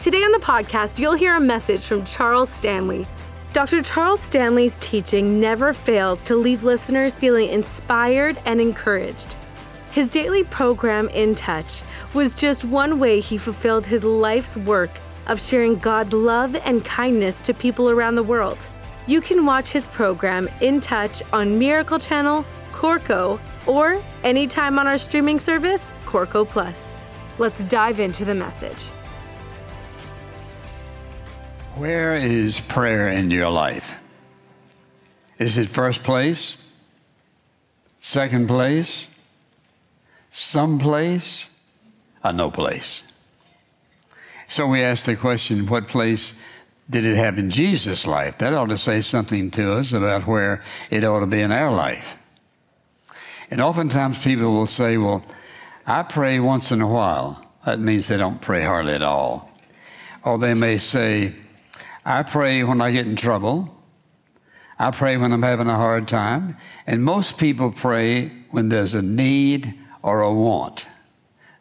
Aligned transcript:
Today 0.00 0.22
on 0.22 0.30
the 0.30 0.38
podcast, 0.38 1.00
you'll 1.00 1.14
hear 1.14 1.34
a 1.34 1.40
message 1.40 1.84
from 1.84 2.04
Charles 2.04 2.48
Stanley. 2.48 3.04
Dr. 3.52 3.82
Charles 3.82 4.20
Stanley's 4.20 4.76
teaching 4.76 5.40
never 5.40 5.72
fails 5.72 6.22
to 6.22 6.36
leave 6.36 6.62
listeners 6.62 7.18
feeling 7.18 7.48
inspired 7.48 8.38
and 8.46 8.60
encouraged. 8.60 9.34
His 9.90 10.06
daily 10.06 10.44
program, 10.44 11.08
In 11.08 11.34
Touch, 11.34 11.82
was 12.14 12.36
just 12.36 12.64
one 12.64 13.00
way 13.00 13.18
he 13.18 13.38
fulfilled 13.38 13.84
his 13.84 14.04
life's 14.04 14.56
work 14.56 14.92
of 15.26 15.42
sharing 15.42 15.74
God's 15.80 16.12
love 16.12 16.54
and 16.54 16.84
kindness 16.84 17.40
to 17.40 17.52
people 17.52 17.90
around 17.90 18.14
the 18.14 18.22
world. 18.22 18.58
You 19.08 19.20
can 19.20 19.44
watch 19.44 19.70
his 19.70 19.88
program, 19.88 20.48
In 20.60 20.80
Touch, 20.80 21.24
on 21.32 21.58
Miracle 21.58 21.98
Channel, 21.98 22.44
Corco, 22.70 23.40
or 23.66 24.00
anytime 24.22 24.78
on 24.78 24.86
our 24.86 24.96
streaming 24.96 25.40
service, 25.40 25.90
Corco 26.04 26.48
Plus. 26.48 26.94
Let's 27.38 27.64
dive 27.64 27.98
into 27.98 28.24
the 28.24 28.34
message. 28.36 28.84
Where 31.78 32.16
is 32.16 32.58
prayer 32.58 33.08
in 33.08 33.30
your 33.30 33.50
life? 33.50 33.94
Is 35.38 35.56
it 35.56 35.68
first 35.68 36.02
place? 36.02 36.56
Second 38.00 38.48
place? 38.48 39.06
Some 40.32 40.80
place? 40.80 41.48
Or 42.24 42.32
no 42.32 42.50
place? 42.50 43.04
So 44.48 44.66
we 44.66 44.82
ask 44.82 45.06
the 45.06 45.14
question 45.14 45.68
what 45.68 45.86
place 45.86 46.32
did 46.90 47.04
it 47.04 47.14
have 47.16 47.38
in 47.38 47.48
Jesus' 47.48 48.08
life? 48.08 48.38
That 48.38 48.54
ought 48.54 48.70
to 48.70 48.78
say 48.78 49.00
something 49.00 49.48
to 49.52 49.74
us 49.74 49.92
about 49.92 50.26
where 50.26 50.60
it 50.90 51.04
ought 51.04 51.20
to 51.20 51.26
be 51.26 51.42
in 51.42 51.52
our 51.52 51.70
life. 51.70 52.18
And 53.52 53.60
oftentimes 53.60 54.24
people 54.24 54.52
will 54.52 54.66
say, 54.66 54.96
well, 54.96 55.24
I 55.86 56.02
pray 56.02 56.40
once 56.40 56.72
in 56.72 56.80
a 56.80 56.88
while. 56.88 57.46
That 57.64 57.78
means 57.78 58.08
they 58.08 58.16
don't 58.16 58.40
pray 58.40 58.64
hardly 58.64 58.94
at 58.94 59.02
all. 59.02 59.52
Or 60.24 60.38
they 60.38 60.54
may 60.54 60.78
say, 60.78 61.34
I 62.04 62.22
pray 62.22 62.64
when 62.64 62.80
I 62.80 62.90
get 62.92 63.06
in 63.06 63.16
trouble. 63.16 63.74
I 64.78 64.90
pray 64.92 65.16
when 65.16 65.32
I'm 65.32 65.42
having 65.42 65.66
a 65.66 65.76
hard 65.76 66.06
time. 66.06 66.56
And 66.86 67.04
most 67.04 67.38
people 67.38 67.72
pray 67.72 68.28
when 68.50 68.68
there's 68.68 68.94
a 68.94 69.02
need 69.02 69.74
or 70.02 70.22
a 70.22 70.32
want, 70.32 70.86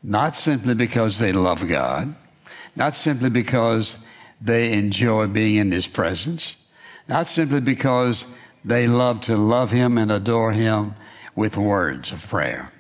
not 0.04 0.36
simply 0.36 0.76
because 0.76 1.18
they 1.18 1.32
love 1.32 1.68
God, 1.68 2.16
not 2.76 2.96
simply 2.96 3.30
because 3.30 4.06
they 4.40 4.74
enjoy 4.74 5.28
being 5.28 5.56
in 5.56 5.72
His 5.72 5.88
presence, 5.88 6.56
not 7.08 7.28
simply 7.28 7.62
because 7.62 8.26
they 8.64 8.88
love 8.88 9.22
to 9.22 9.36
love 9.36 9.72
Him 9.72 9.98
and 9.98 10.12
adore 10.12 10.52
Him 10.52 10.94
with 11.36 11.58
words 11.58 12.12
of 12.12 12.28
prayer. 12.28 12.72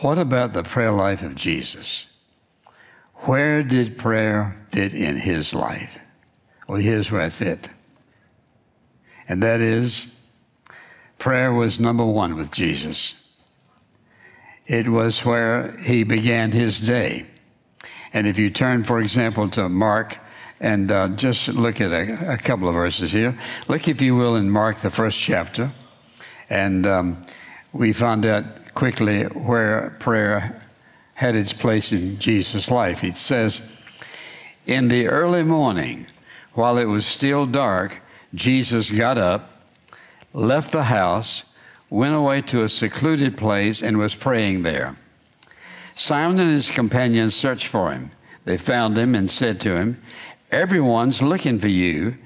What 0.00 0.18
about 0.18 0.52
the 0.52 0.62
prayer 0.62 0.92
life 0.92 1.22
of 1.22 1.34
Jesus? 1.34 2.06
Where 3.26 3.62
did 3.62 3.98
prayer 3.98 4.66
fit 4.72 4.94
in 4.94 5.16
His 5.16 5.54
life? 5.54 5.98
Well, 6.70 6.78
here's 6.78 7.10
where 7.10 7.22
I 7.22 7.30
fit. 7.30 7.68
And 9.28 9.42
that 9.42 9.60
is, 9.60 10.14
prayer 11.18 11.52
was 11.52 11.80
number 11.80 12.06
one 12.06 12.36
with 12.36 12.52
Jesus. 12.52 13.14
It 14.68 14.88
was 14.88 15.24
where 15.24 15.76
he 15.78 16.04
began 16.04 16.52
his 16.52 16.78
day. 16.78 17.26
And 18.12 18.28
if 18.28 18.38
you 18.38 18.50
turn, 18.50 18.84
for 18.84 19.00
example, 19.00 19.50
to 19.50 19.68
Mark, 19.68 20.18
and 20.60 20.92
uh, 20.92 21.08
just 21.08 21.48
look 21.48 21.80
at 21.80 21.90
a, 21.90 22.34
a, 22.34 22.36
couple 22.36 22.68
of 22.68 22.74
verses 22.74 23.10
here. 23.10 23.36
Look, 23.66 23.88
if 23.88 24.00
you 24.00 24.14
will, 24.14 24.36
in 24.36 24.48
Mark, 24.48 24.76
the 24.76 24.90
first 24.90 25.18
chapter. 25.18 25.72
And 26.48 26.86
um, 26.86 27.26
we 27.72 27.92
found 27.92 28.24
out 28.26 28.74
quickly 28.74 29.24
where 29.24 29.96
prayer 29.98 30.62
had 31.14 31.34
its 31.34 31.52
place 31.52 31.90
in 31.90 32.20
Jesus' 32.20 32.70
life. 32.70 33.02
It 33.02 33.16
says, 33.16 33.60
In 34.66 34.86
the 34.86 35.08
early 35.08 35.42
morning, 35.42 36.06
while 36.60 36.76
it 36.76 36.84
was 36.84 37.06
still 37.06 37.46
dark, 37.46 38.02
Jesus 38.34 38.90
got 38.90 39.16
up, 39.16 39.64
left 40.34 40.72
the 40.72 40.84
house, 40.84 41.44
went 41.88 42.14
away 42.14 42.42
to 42.42 42.62
a 42.62 42.68
secluded 42.68 43.38
place, 43.38 43.82
and 43.82 43.96
was 43.96 44.14
praying 44.14 44.62
there. 44.62 44.94
Simon 45.96 46.38
and 46.38 46.50
his 46.50 46.70
companions 46.70 47.34
searched 47.34 47.66
for 47.66 47.92
him. 47.92 48.10
They 48.44 48.58
found 48.58 48.98
him 48.98 49.14
and 49.14 49.30
said 49.30 49.58
to 49.60 49.74
him, 49.74 50.02
Everyone's 50.50 51.22
looking 51.22 51.58
for 51.58 51.68
you. 51.68 52.18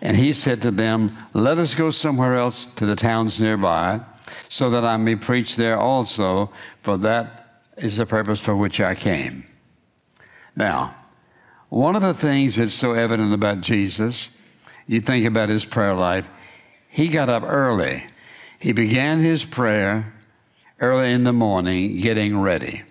And 0.00 0.16
he 0.16 0.32
said 0.32 0.62
to 0.62 0.72
them, 0.72 1.16
Let 1.32 1.58
us 1.58 1.76
go 1.76 1.92
somewhere 1.92 2.34
else 2.34 2.64
to 2.64 2.86
the 2.86 2.96
towns 2.96 3.38
nearby, 3.38 4.00
so 4.48 4.68
that 4.70 4.84
I 4.84 4.96
may 4.96 5.14
preach 5.14 5.54
there 5.54 5.78
also, 5.78 6.50
for 6.82 6.96
that 6.98 7.62
is 7.76 7.98
the 7.98 8.06
purpose 8.06 8.40
for 8.40 8.56
which 8.56 8.80
I 8.80 8.96
came. 8.96 9.46
Now, 10.56 10.92
one 11.68 11.96
of 11.96 12.02
the 12.02 12.14
things 12.14 12.56
that's 12.56 12.74
so 12.74 12.92
evident 12.92 13.32
about 13.32 13.60
Jesus, 13.60 14.30
you 14.86 15.00
think 15.00 15.26
about 15.26 15.48
his 15.48 15.64
prayer 15.64 15.94
life, 15.94 16.28
he 16.88 17.08
got 17.08 17.28
up 17.28 17.42
early. 17.42 18.04
He 18.58 18.72
began 18.72 19.20
his 19.20 19.44
prayer 19.44 20.14
early 20.80 21.12
in 21.12 21.24
the 21.24 21.32
morning, 21.32 21.96
getting 22.00 22.38
ready. 22.38 22.82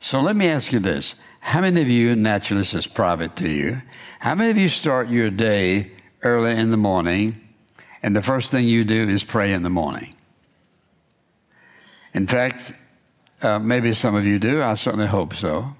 So 0.00 0.20
let 0.20 0.36
me 0.36 0.46
ask 0.46 0.72
you 0.72 0.80
this. 0.80 1.14
How 1.40 1.60
many 1.60 1.80
of 1.82 1.88
you, 1.88 2.16
naturally, 2.16 2.62
this 2.62 2.74
is 2.74 2.86
private 2.86 3.36
to 3.36 3.48
you, 3.48 3.82
how 4.20 4.34
many 4.34 4.50
of 4.50 4.56
you 4.56 4.68
start 4.68 5.10
your 5.10 5.30
day 5.30 5.92
early 6.22 6.56
in 6.56 6.70
the 6.70 6.76
morning 6.78 7.40
and 8.02 8.16
the 8.16 8.22
first 8.22 8.50
thing 8.50 8.64
you 8.64 8.84
do 8.84 9.08
is 9.08 9.22
pray 9.22 9.52
in 9.52 9.62
the 9.62 9.70
morning? 9.70 10.14
In 12.14 12.26
fact, 12.26 12.72
uh, 13.42 13.58
maybe 13.58 13.92
some 13.92 14.14
of 14.14 14.24
you 14.24 14.38
do. 14.38 14.62
I 14.62 14.74
certainly 14.74 15.06
hope 15.06 15.34
so. 15.34 15.74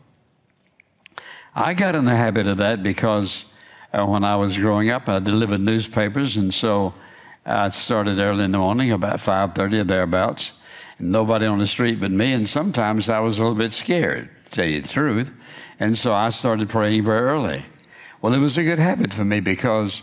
I 1.57 1.75
got 1.75 1.95
in 1.95 2.05
the 2.05 2.17
habit 2.17 2.49
of 2.49 2.59
that 2.59 2.83
because 2.83 3.45
uh, 3.93 4.05
when 4.05 4.25
I 4.25 4.35
was 4.35 4.59
growing 4.59 4.91
up, 4.91 5.09
I 5.09 5.21
delivered 5.21 5.61
newspapers, 5.61 6.37
and 6.37 6.53
so 6.53 6.95
I 7.47 7.69
started 7.69 8.19
early 8.19 8.43
in 8.43 8.51
the 8.51 8.59
morning, 8.59 8.91
about 8.91 9.19
5.30 9.19 9.81
or 9.81 9.85
thereabouts. 9.85 10.51
And 10.99 11.13
nobody 11.13 11.47
on 11.47 11.61
the 11.61 11.69
street 11.69 12.01
but 12.01 12.11
me, 12.11 12.33
and 12.33 12.49
sometimes 12.49 13.09
I 13.09 13.21
was 13.21 13.39
a 13.39 13.43
little 13.43 13.57
bit 13.57 13.73
scared, 13.73 14.31
to 14.47 14.51
tell 14.51 14.67
you 14.67 14.81
the 14.81 14.89
truth. 14.89 15.31
And 15.79 15.97
so 15.97 16.13
I 16.13 16.31
started 16.31 16.69
praying 16.69 17.05
very 17.05 17.21
early. 17.21 17.65
Well, 18.21 18.35
it 18.35 18.39
was 18.39 18.59
a 18.59 18.65
good 18.65 18.81
habit 18.81 19.13
for 19.13 19.25
me 19.25 19.39
because 19.39 20.03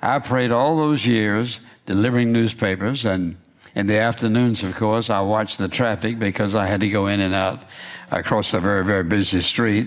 I 0.00 0.18
prayed 0.18 0.50
all 0.50 0.76
those 0.76 1.06
years 1.06 1.60
delivering 1.86 2.32
newspapers, 2.32 3.04
and 3.04 3.36
in 3.76 3.86
the 3.86 3.98
afternoons, 3.98 4.64
of 4.64 4.74
course, 4.74 5.10
I 5.10 5.20
watched 5.20 5.58
the 5.58 5.68
traffic 5.68 6.18
because 6.18 6.56
I 6.56 6.66
had 6.66 6.80
to 6.80 6.90
go 6.90 7.06
in 7.06 7.20
and 7.20 7.34
out 7.34 7.62
across 8.10 8.52
a 8.52 8.58
very, 8.58 8.84
very 8.84 9.04
busy 9.04 9.42
street. 9.42 9.86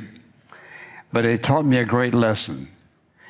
But 1.16 1.24
it 1.24 1.44
taught 1.44 1.64
me 1.64 1.78
a 1.78 1.86
great 1.86 2.14
lesson, 2.14 2.68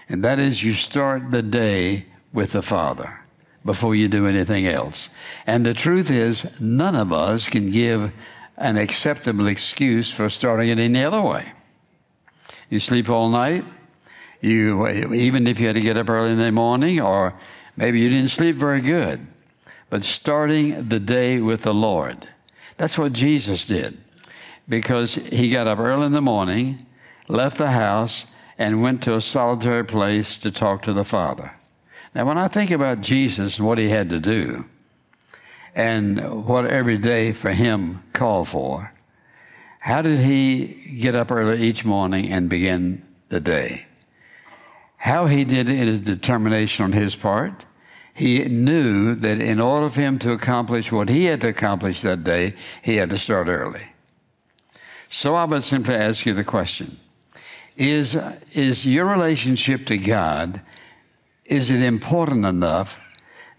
and 0.09 0.23
that 0.23 0.39
is 0.39 0.63
you 0.63 0.73
start 0.73 1.29
the 1.29 1.43
day 1.43 2.07
with 2.33 2.53
the 2.53 2.63
Father 2.63 3.19
before 3.63 3.93
you 3.93 4.07
do 4.07 4.25
anything 4.25 4.65
else. 4.65 5.07
And 5.45 5.63
the 5.63 5.75
truth 5.75 6.09
is, 6.09 6.49
none 6.59 6.95
of 6.95 7.13
us 7.13 7.47
can 7.47 7.69
give 7.69 8.11
an 8.57 8.77
acceptable 8.77 9.45
excuse 9.45 10.09
for 10.09 10.31
starting 10.31 10.69
it 10.69 10.79
any 10.79 11.03
other 11.03 11.21
way. 11.21 11.53
You 12.71 12.79
sleep 12.79 13.07
all 13.07 13.29
night, 13.29 13.63
you, 14.41 14.87
even 15.13 15.45
if 15.45 15.59
you 15.59 15.67
had 15.67 15.75
to 15.75 15.81
get 15.81 15.95
up 15.95 16.09
early 16.09 16.31
in 16.31 16.39
the 16.39 16.51
morning, 16.51 16.99
or 16.99 17.39
maybe 17.77 17.99
you 17.99 18.09
didn't 18.09 18.29
sleep 18.29 18.55
very 18.55 18.81
good, 18.81 19.27
but 19.91 20.03
starting 20.03 20.89
the 20.89 20.99
day 20.99 21.39
with 21.39 21.61
the 21.61 21.73
Lord. 21.75 22.29
That's 22.77 22.97
what 22.97 23.13
Jesus 23.13 23.63
did 23.63 23.95
because 24.67 25.13
he 25.13 25.51
got 25.51 25.67
up 25.67 25.77
early 25.77 26.07
in 26.07 26.13
the 26.13 26.19
morning 26.19 26.83
left 27.27 27.57
the 27.57 27.71
house, 27.71 28.25
and 28.57 28.81
went 28.81 29.03
to 29.03 29.15
a 29.15 29.21
solitary 29.21 29.83
place 29.83 30.37
to 30.37 30.51
talk 30.51 30.81
to 30.83 30.93
the 30.93 31.03
Father. 31.03 31.53
Now, 32.13 32.25
when 32.25 32.37
I 32.37 32.47
think 32.47 32.71
about 32.71 33.01
Jesus 33.01 33.57
and 33.57 33.67
what 33.67 33.77
he 33.77 33.89
had 33.89 34.09
to 34.09 34.19
do, 34.19 34.65
and 35.75 36.45
what 36.45 36.65
every 36.65 36.97
day 36.97 37.33
for 37.33 37.51
him 37.51 38.01
called 38.13 38.47
for, 38.47 38.93
how 39.79 40.01
did 40.01 40.19
he 40.19 40.97
get 40.99 41.15
up 41.15 41.31
early 41.31 41.61
each 41.61 41.83
morning 41.83 42.31
and 42.31 42.49
begin 42.49 43.05
the 43.29 43.41
day? 43.41 43.85
How 44.97 45.27
he 45.27 45.43
did 45.43 45.69
it 45.69 45.87
is 45.87 45.99
determination 45.99 46.85
on 46.85 46.91
his 46.93 47.15
part. 47.15 47.65
He 48.13 48.45
knew 48.45 49.13
that 49.15 49.39
in 49.39 49.59
order 49.59 49.89
for 49.89 50.01
him 50.01 50.17
to 50.19 50.31
accomplish 50.31 50.91
what 50.91 51.09
he 51.09 51.25
had 51.25 51.41
to 51.41 51.49
accomplish 51.49 52.01
that 52.01 52.23
day, 52.23 52.55
he 52.81 52.95
had 52.95 53.09
to 53.09 53.17
start 53.17 53.47
early. 53.47 53.91
So 55.09 55.35
I 55.35 55.43
would 55.43 55.63
simply 55.63 55.93
ask 55.93 56.25
you 56.25 56.33
the 56.33 56.43
question 56.43 56.97
is, 57.77 58.17
is 58.53 58.85
your 58.85 59.05
relationship 59.05 59.85
to 59.87 59.97
God 59.97 60.61
is 61.45 61.69
it 61.69 61.81
important 61.81 62.45
enough 62.45 62.99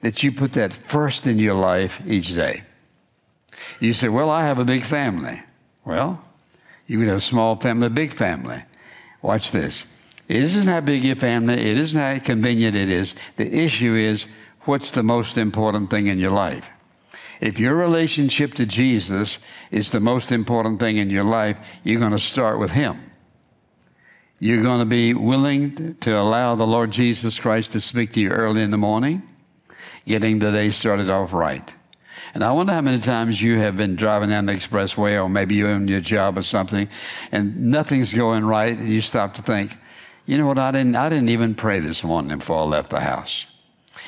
that 0.00 0.22
you 0.22 0.32
put 0.32 0.52
that 0.54 0.72
first 0.72 1.26
in 1.26 1.38
your 1.38 1.54
life 1.54 2.00
each 2.06 2.34
day? 2.34 2.64
You 3.80 3.94
say, 3.94 4.08
Well, 4.08 4.28
I 4.28 4.46
have 4.46 4.58
a 4.58 4.64
big 4.64 4.82
family. 4.82 5.42
Well, 5.84 6.22
you 6.86 6.98
could 6.98 7.08
have 7.08 7.18
a 7.18 7.22
small 7.22 7.56
family, 7.56 7.86
a 7.86 7.90
big 7.90 8.12
family. 8.12 8.62
Watch 9.22 9.50
this. 9.52 9.86
It 10.28 10.36
isn't 10.36 10.66
how 10.66 10.80
big 10.80 11.04
your 11.04 11.16
family, 11.16 11.54
it 11.54 11.78
isn't 11.78 11.98
how 11.98 12.18
convenient 12.18 12.74
it 12.74 12.90
is. 12.90 13.14
The 13.36 13.52
issue 13.52 13.94
is 13.94 14.26
what's 14.62 14.90
the 14.90 15.04
most 15.04 15.38
important 15.38 15.90
thing 15.90 16.08
in 16.08 16.18
your 16.18 16.32
life. 16.32 16.68
If 17.40 17.60
your 17.60 17.76
relationship 17.76 18.54
to 18.54 18.66
Jesus 18.66 19.38
is 19.70 19.90
the 19.90 20.00
most 20.00 20.32
important 20.32 20.80
thing 20.80 20.96
in 20.96 21.10
your 21.10 21.24
life, 21.24 21.56
you're 21.84 22.00
going 22.00 22.12
to 22.12 22.18
start 22.18 22.58
with 22.58 22.72
Him. 22.72 23.05
You're 24.38 24.62
going 24.62 24.80
to 24.80 24.86
be 24.86 25.14
willing 25.14 25.94
to 26.00 26.18
allow 26.18 26.54
the 26.54 26.66
Lord 26.66 26.90
Jesus 26.90 27.38
Christ 27.38 27.72
to 27.72 27.80
speak 27.80 28.12
to 28.12 28.20
you 28.20 28.30
early 28.30 28.62
in 28.62 28.70
the 28.70 28.76
morning, 28.76 29.22
getting 30.04 30.38
the 30.38 30.50
day 30.50 30.70
started 30.70 31.08
off 31.08 31.32
right. 31.32 31.72
And 32.34 32.44
I 32.44 32.52
wonder 32.52 32.74
how 32.74 32.82
many 32.82 33.00
times 33.00 33.40
you 33.40 33.58
have 33.58 33.76
been 33.76 33.96
driving 33.96 34.28
down 34.28 34.44
the 34.44 34.52
expressway, 34.52 35.22
or 35.22 35.28
maybe 35.28 35.54
you're 35.54 35.70
in 35.70 35.88
your 35.88 36.02
job 36.02 36.36
or 36.36 36.42
something, 36.42 36.86
and 37.32 37.70
nothing's 37.70 38.12
going 38.12 38.44
right, 38.44 38.76
and 38.76 38.88
you 38.90 39.00
stop 39.00 39.34
to 39.34 39.42
think, 39.42 39.74
you 40.26 40.36
know 40.36 40.46
what, 40.46 40.58
I 40.58 40.70
didn't, 40.70 40.96
I 40.96 41.08
didn't 41.08 41.30
even 41.30 41.54
pray 41.54 41.80
this 41.80 42.04
morning 42.04 42.36
before 42.36 42.58
I 42.58 42.64
left 42.64 42.90
the 42.90 43.00
house. 43.00 43.46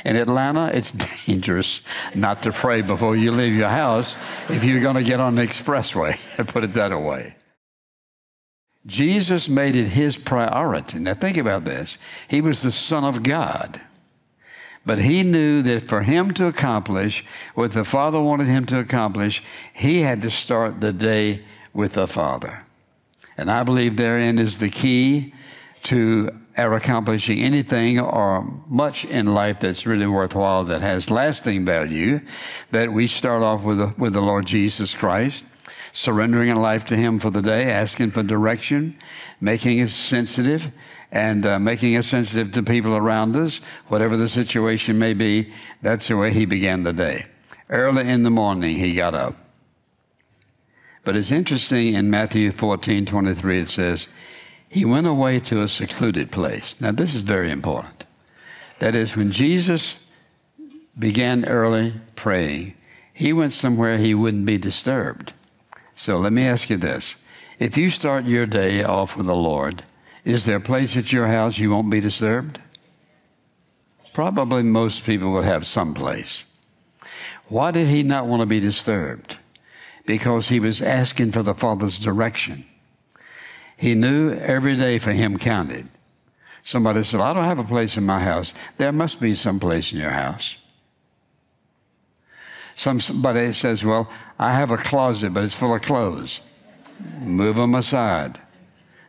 In 0.05 0.17
Atlanta, 0.17 0.67
it's 0.75 0.93
dangerous 1.27 1.81
not 2.15 2.43
to 2.43 2.53
pray 2.53 2.83
before 2.83 3.17
you 3.17 3.33
leave 3.33 3.55
your 3.55 3.69
house 3.71 4.19
if 4.51 4.63
you're 4.63 4.83
going 4.83 4.97
to 4.97 5.03
get 5.03 5.21
on 5.21 5.37
the 5.37 5.43
expressway. 5.43 6.17
Put 6.49 6.65
it 6.65 6.75
that 6.75 6.99
way. 7.01 7.35
Jesus 8.89 9.51
made 9.51 9.77
it 9.77 9.89
his 9.89 10.17
priority. 10.17 10.99
Now, 10.99 11.13
think 11.13 11.37
about 11.37 11.65
this. 11.65 11.99
He 12.27 12.41
was 12.41 12.63
the 12.63 12.73
Son 12.73 13.05
of 13.05 13.23
God. 13.23 13.83
But 14.87 15.01
he 15.01 15.23
knew 15.23 15.61
that 15.63 15.83
for 15.83 16.03
him 16.03 16.33
to 16.33 16.47
accomplish 16.47 17.23
what 17.55 17.73
the 17.73 17.85
Father 17.85 18.21
wanted 18.21 18.47
him 18.47 18.65
to 18.67 18.79
accomplish, 18.79 19.43
he 19.75 20.01
had 20.01 20.23
to 20.23 20.31
start 20.31 20.81
the 20.81 20.95
day 20.95 21.43
with 21.75 21.93
the 21.93 22.07
Father. 22.07 22.65
And 23.37 23.51
I 23.51 23.63
believe 23.63 23.97
therein 23.97 24.39
is 24.39 24.57
the 24.57 24.71
key 24.71 25.35
to 25.85 26.31
our 26.57 26.73
accomplishing 26.73 27.41
anything 27.41 28.01
or 28.01 28.43
much 28.67 29.05
in 29.05 29.27
life 29.27 29.61
that's 29.61 29.87
really 29.87 30.07
worthwhile, 30.07 30.65
that 30.65 30.81
has 30.81 31.11
lasting 31.11 31.67
value, 31.67 32.21
that 32.71 32.91
we 32.91 33.07
start 33.07 33.43
off 33.43 33.65
with 33.65 33.79
the, 33.79 33.95
with 33.99 34.15
the 34.15 34.23
Lord 34.23 34.47
Jesus 34.47 34.95
Christ, 34.95 35.45
surrendering 35.93 36.51
a 36.51 36.61
life 36.61 36.85
to 36.87 36.97
Him 36.97 37.19
for 37.19 37.31
the 37.31 37.43
day, 37.43 37.71
asking 37.71 38.13
for 38.13 38.23
direction, 38.23 38.99
making 39.41 39.81
us 39.81 39.93
sensitive, 39.93 40.71
and 41.11 41.47
uh, 41.47 41.59
making 41.59 41.97
us 41.97 42.07
sensitive 42.07 42.53
to 42.53 42.63
people 42.63 42.97
around 42.97 43.37
us, 43.37 43.61
whatever 43.89 44.17
the 44.17 44.29
situation 44.29 44.99
may 44.99 45.15
be. 45.15 45.53
That's 45.83 46.09
the 46.09 46.17
way 46.17 46.33
He 46.33 46.45
began 46.45 46.83
the 46.83 46.93
day. 46.93 47.27
Early 47.69 48.09
in 48.09 48.23
the 48.23 48.31
morning, 48.31 48.77
He 48.77 48.95
got 48.95 49.15
up. 49.15 49.37
But 51.05 51.17
it's 51.17 51.31
interesting 51.31 51.95
in 51.95 52.11
Matthew 52.11 52.53
14 52.53 53.07
23, 53.07 53.61
it 53.61 53.71
says, 53.71 54.09
he 54.69 54.85
went 54.85 55.07
away 55.07 55.41
to 55.41 55.63
a 55.63 55.69
secluded 55.69 56.31
place. 56.31 56.81
Now, 56.81 56.93
this 56.93 57.15
is 57.15 57.23
very 57.23 57.51
important. 57.51 58.05
That 58.81 58.95
is, 58.95 59.17
when 59.17 59.33
Jesus 59.33 59.97
began 60.99 61.47
early 61.47 61.95
praying, 62.17 62.75
he 63.13 63.33
went 63.33 63.53
somewhere 63.53 63.97
he 63.97 64.15
wouldn't 64.15 64.45
be 64.47 64.59
disturbed. 64.59 65.33
So 65.99 66.17
let 66.17 66.33
me 66.33 66.45
ask 66.45 66.71
you 66.71 66.77
this. 66.77 67.17
If 67.59 67.77
you 67.77 67.91
start 67.91 68.25
your 68.25 68.47
day 68.47 68.85
off 68.85 69.17
with 69.17 69.27
the 69.27 69.35
Lord, 69.35 69.83
is 70.25 70.45
there 70.45 70.59
a 70.59 70.61
place 70.61 70.97
at 70.97 71.13
your 71.13 71.27
house 71.27 71.59
you 71.59 71.73
won't 71.73 71.91
be 71.91 72.01
disturbed? 72.01 72.61
Probably 74.13 74.63
most 74.63 75.05
people 75.05 75.33
would 75.33 75.45
have 75.45 75.67
some 75.67 75.95
place. 75.95 76.45
Why 77.49 77.73
did 77.73 77.89
he 77.89 78.05
not 78.05 78.29
want 78.29 78.43
to 78.43 78.47
be 78.47 78.61
disturbed? 78.61 79.39
Because 80.07 80.51
he 80.51 80.61
was 80.61 80.81
asking 80.81 81.33
for 81.33 81.43
the 81.43 81.53
Father's 81.53 81.99
direction. 81.99 82.65
He 83.77 83.97
knew 83.97 84.35
every 84.35 84.77
day 84.77 85.01
for 85.01 85.11
him 85.11 85.37
counted. 85.37 85.89
Somebody 86.63 87.03
said, 87.03 87.21
I 87.21 87.35
don't 87.35 87.43
have 87.43 87.59
a 87.59 87.65
place 87.65 87.97
in 87.97 88.07
my 88.07 88.21
house. 88.21 88.55
There 88.77 88.93
must 88.93 89.21
be 89.21 89.35
some 89.35 89.59
place 89.59 89.93
in 89.93 89.99
your 89.99 90.11
house. 90.11 90.58
Somebody 92.79 93.53
says, 93.55 93.85
Well, 93.85 94.09
I 94.39 94.53
have 94.53 94.71
a 94.71 94.77
closet, 94.77 95.35
but 95.35 95.43
it's 95.43 95.55
full 95.55 95.75
of 95.75 95.83
clothes. 95.83 96.41
Move 97.21 97.57
them 97.57 97.75
aside. 97.75 98.39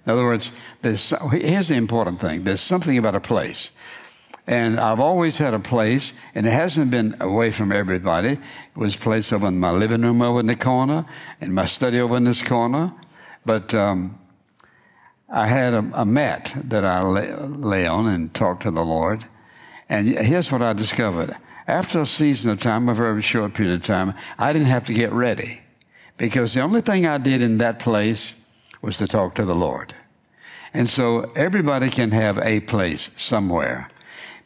In 0.05 0.11
other 0.11 0.23
words, 0.23 0.51
here's 0.81 1.67
the 1.67 1.75
important 1.75 2.19
thing 2.19 2.43
there's 2.43 2.61
something 2.61 2.97
about 2.97 3.15
a 3.15 3.19
place. 3.19 3.69
And 4.47 4.79
I've 4.79 4.99
always 4.99 5.37
had 5.37 5.53
a 5.53 5.59
place, 5.59 6.13
and 6.33 6.47
it 6.47 6.51
hasn't 6.51 6.89
been 6.89 7.15
away 7.19 7.51
from 7.51 7.71
everybody. 7.71 8.29
It 8.29 8.39
was 8.73 8.95
placed 8.95 9.31
over 9.31 9.47
in 9.47 9.59
my 9.59 9.69
living 9.69 10.01
room 10.01 10.23
over 10.23 10.39
in 10.39 10.47
the 10.47 10.55
corner, 10.55 11.05
and 11.39 11.53
my 11.53 11.67
study 11.67 11.99
over 11.99 12.17
in 12.17 12.23
this 12.23 12.41
corner. 12.41 12.91
But 13.45 13.71
um, 13.75 14.19
I 15.29 15.45
had 15.45 15.75
a, 15.75 15.91
a 15.93 16.05
mat 16.05 16.51
that 16.55 16.83
I 16.83 17.03
lay, 17.03 17.31
lay, 17.35 17.85
on 17.85 18.07
and 18.07 18.33
talked 18.33 18.63
to 18.63 18.71
the 18.71 18.81
Lord. 18.81 19.25
And 19.87 20.07
here's 20.07 20.51
what 20.51 20.63
I 20.63 20.73
discovered. 20.73 21.37
After 21.69 22.01
a 22.01 22.07
season 22.07 22.49
of 22.49 22.59
time, 22.59 22.89
a 22.89 22.95
very 22.95 23.21
short 23.21 23.53
period 23.53 23.75
of 23.75 23.85
time, 23.85 24.15
I 24.39 24.53
didn't 24.53 24.69
have 24.69 24.85
to 24.85 24.93
get 24.93 25.11
ready 25.11 25.61
because 26.17 26.55
the 26.55 26.61
only 26.61 26.81
thing 26.81 27.05
I 27.05 27.19
did 27.19 27.43
in 27.43 27.59
that 27.59 27.77
place 27.77 28.33
was 28.81 28.97
to 28.97 29.05
talk 29.05 29.35
to 29.35 29.45
the 29.45 29.53
Lord. 29.53 29.93
And 30.73 30.89
so 30.89 31.31
everybody 31.35 31.91
can 31.91 32.09
have 32.09 32.39
a 32.39 32.61
place 32.61 33.11
somewhere 33.17 33.87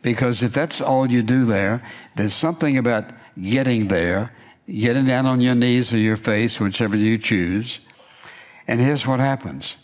because 0.01 0.43
if 0.43 0.51
that's 0.51 0.81
all 0.81 1.09
you 1.09 1.21
do 1.21 1.45
there, 1.45 1.81
there's 2.17 2.33
something 2.33 2.77
about 2.77 3.05
getting 3.41 3.87
there, 3.87 4.33
getting 4.67 5.05
down 5.05 5.25
on 5.25 5.39
your 5.39 5.55
knees 5.55 5.93
or 5.93 5.99
your 5.99 6.17
face, 6.17 6.59
whichever 6.59 6.97
you 6.97 7.17
choose. 7.17 7.79
And 8.67 8.81
here's 8.81 9.07
what 9.07 9.21
happens 9.21 9.77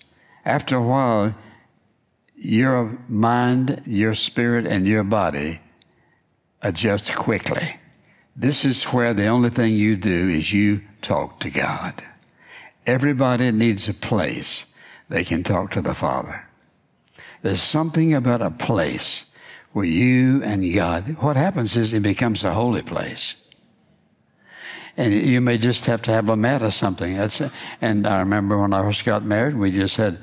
after 0.44 0.76
a 0.76 0.84
while, 0.84 1.34
your 2.36 3.00
mind, 3.08 3.82
your 3.86 4.14
spirit, 4.14 4.68
and 4.68 4.86
your 4.86 5.06
body 5.06 5.62
adjust 6.62 7.16
quickly. 7.16 7.78
This 8.36 8.64
is 8.64 8.84
where 8.86 9.14
the 9.14 9.28
only 9.28 9.50
thing 9.50 9.74
you 9.74 9.96
do 9.96 10.30
is 10.30 10.54
you 10.54 10.82
talk 11.02 11.40
to 11.42 11.50
God. 11.50 12.04
Everybody 12.86 13.52
needs 13.52 13.90
a 13.90 13.94
place 13.94 14.66
they 15.10 15.24
can 15.24 15.44
talk 15.44 15.72
to 15.72 15.82
the 15.82 15.94
Father. 15.94 16.46
There's 17.42 17.62
something 17.62 18.14
about 18.14 18.42
a 18.42 18.52
place 18.52 19.26
where 19.72 19.86
you 19.86 20.44
and 20.44 20.74
God, 20.74 21.18
what 21.20 21.36
happens 21.36 21.76
is 21.76 21.94
it 21.94 22.02
becomes 22.02 22.44
a 22.44 22.54
holy 22.54 22.82
place. 22.82 23.36
And 24.98 25.14
you 25.14 25.40
may 25.40 25.58
just 25.58 25.86
have 25.86 26.02
to 26.04 26.12
have 26.12 26.30
a 26.30 26.36
mat 26.36 26.62
or 26.62 26.72
something. 26.72 27.16
That's, 27.16 27.42
and 27.80 28.06
I 28.06 28.20
remember 28.20 28.60
when 28.60 28.74
I 28.74 28.82
first 28.82 29.06
got 29.06 29.24
married, 29.24 29.56
we 29.56 29.72
just 29.72 29.98
had 29.98 30.18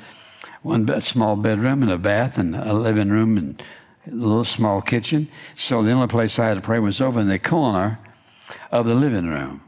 one 0.63 1.01
small 1.01 1.37
bedroom 1.37 1.83
and 1.83 1.91
a 1.91 1.99
bath 1.99 2.37
and 2.39 2.55
a 2.55 2.75
living 2.75 3.09
room 3.09 3.39
and 3.39 3.63
little 4.15 4.45
small 4.45 4.81
kitchen. 4.81 5.29
So 5.57 5.83
the 5.83 5.93
only 5.93 6.07
place 6.07 6.39
I 6.39 6.49
had 6.49 6.55
to 6.55 6.61
pray 6.61 6.79
was 6.79 7.01
over 7.01 7.21
in 7.21 7.29
the 7.29 7.39
corner 7.39 7.99
of 8.71 8.87
the 8.87 8.95
living 8.95 9.27
room. 9.27 9.63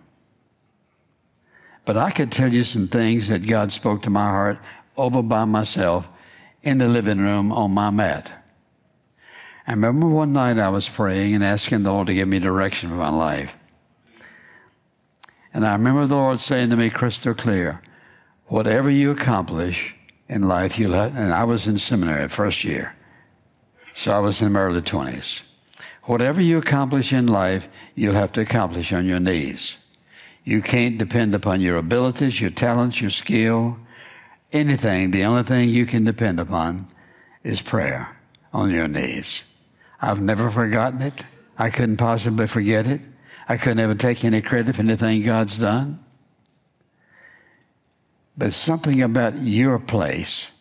But 1.85 1.97
I 1.97 2.11
could 2.11 2.30
tell 2.30 2.52
you 2.52 2.64
some 2.64 2.88
things 2.88 3.28
that 3.28 3.47
God 3.47 3.73
spoke 3.73 4.02
to 4.02 4.11
my 4.11 4.28
heart 4.28 4.59
over 4.97 5.23
by 5.23 5.45
myself 5.45 6.09
in 6.62 6.78
the 6.78 6.88
living 6.88 7.18
room 7.18 7.50
on 7.50 7.71
my 7.71 7.90
mat. 7.90 8.30
I 9.66 9.73
remember 9.73 10.09
one 10.09 10.33
night 10.33 10.59
I 10.59 10.68
was 10.68 10.88
praying 10.88 11.35
and 11.35 11.45
asking 11.45 11.83
the 11.83 11.92
Lord 11.92 12.07
to 12.09 12.14
give 12.14 12.28
me 12.28 12.38
direction 12.38 12.90
for 12.90 12.97
my 12.97 13.11
life. 13.11 13.54
And 15.52 15.66
I 15.66 15.73
remember 15.73 16.07
the 16.07 16.16
Lord 16.16 16.40
saying 16.40 16.71
to 16.71 16.76
me 16.76 16.90
crystal 16.90 17.35
clear, 17.35 17.80
whatever 18.47 18.90
you 18.90 19.11
accomplish, 19.11 19.95
in 20.28 20.42
life, 20.42 20.78
you'll 20.78 20.92
have, 20.92 21.16
and 21.16 21.33
I 21.33 21.45
was 21.45 21.66
in 21.66 21.78
seminary 21.78 22.28
first 22.28 22.64
year. 22.64 22.95
So 23.99 24.12
I 24.12 24.21
was 24.21 24.40
in 24.40 24.52
my 24.52 24.61
early 24.61 24.81
20s. 24.81 25.40
Whatever 26.05 26.40
you 26.40 26.59
accomplish 26.59 27.12
in 27.12 27.26
life, 27.26 27.67
you'll 27.97 28.14
have 28.14 28.31
to 28.35 28.40
accomplish 28.40 28.93
on 28.93 29.07
your 29.07 29.19
knees. 29.19 29.76
You 30.45 30.62
can't 30.62 30.99
depend 30.99 31.35
upon 31.35 31.61
your 31.61 31.78
abilities, 31.78 32.40
your 32.40 32.50
talents, 32.50 33.00
your 33.00 33.11
skill, 33.11 33.76
anything. 34.52 35.11
The 35.11 35.25
only 35.25 35.43
thing 35.43 35.69
you 35.69 35.85
can 35.85 36.05
depend 36.05 36.38
upon 36.38 36.87
is 37.43 37.61
prayer 37.61 38.17
on 38.52 38.71
your 38.71 38.87
knees. 38.87 39.43
I've 40.00 40.21
never 40.21 40.49
forgotten 40.49 41.02
it. 41.02 41.25
I 41.59 41.69
couldn't 41.69 41.97
possibly 41.97 42.47
forget 42.47 42.87
it. 42.87 43.00
I 43.49 43.57
couldn't 43.57 43.81
ever 43.81 43.97
take 43.97 44.25
any 44.25 44.43
credit 44.43 44.76
for 44.76 44.83
anything 44.83 45.25
God's 45.25 45.59
done. 45.59 45.99
But 48.37 48.52
something 48.52 49.02
about 49.02 49.38
your 49.38 49.81
place, 49.81 50.52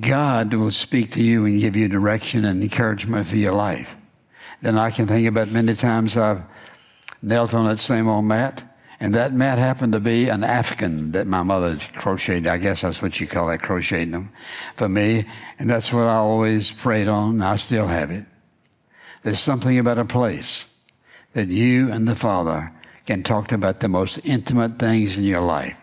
God 0.00 0.54
will 0.54 0.70
speak 0.70 1.12
to 1.12 1.22
you 1.22 1.44
and 1.44 1.60
give 1.60 1.76
you 1.76 1.88
direction 1.88 2.44
and 2.44 2.62
encouragement 2.62 3.26
for 3.26 3.36
your 3.36 3.52
life. 3.52 3.96
Then 4.62 4.78
I 4.78 4.90
can 4.90 5.06
think 5.06 5.28
about 5.28 5.48
many 5.48 5.74
times 5.74 6.16
I've 6.16 6.42
knelt 7.20 7.52
on 7.52 7.66
that 7.66 7.78
same 7.78 8.08
old 8.08 8.24
mat, 8.24 8.62
and 8.98 9.14
that 9.14 9.34
mat 9.34 9.58
happened 9.58 9.92
to 9.92 10.00
be 10.00 10.28
an 10.28 10.42
Afghan 10.42 11.12
that 11.12 11.26
my 11.26 11.42
mother 11.42 11.76
crocheted. 11.96 12.46
I 12.46 12.56
guess 12.56 12.80
that's 12.80 13.02
what 13.02 13.20
you 13.20 13.26
call 13.26 13.50
it, 13.50 13.60
crocheting 13.60 14.12
them 14.12 14.30
for 14.76 14.88
me. 14.88 15.26
And 15.58 15.68
that's 15.68 15.92
what 15.92 16.04
I 16.04 16.14
always 16.14 16.70
prayed 16.70 17.08
on, 17.08 17.34
and 17.34 17.44
I 17.44 17.56
still 17.56 17.88
have 17.88 18.10
it. 18.10 18.24
There's 19.22 19.40
something 19.40 19.78
about 19.78 19.98
a 19.98 20.04
place 20.04 20.64
that 21.34 21.48
you 21.48 21.90
and 21.90 22.08
the 22.08 22.14
Father 22.14 22.72
can 23.04 23.22
talk 23.22 23.52
about 23.52 23.80
the 23.80 23.88
most 23.88 24.18
intimate 24.24 24.78
things 24.78 25.18
in 25.18 25.24
your 25.24 25.42
life, 25.42 25.76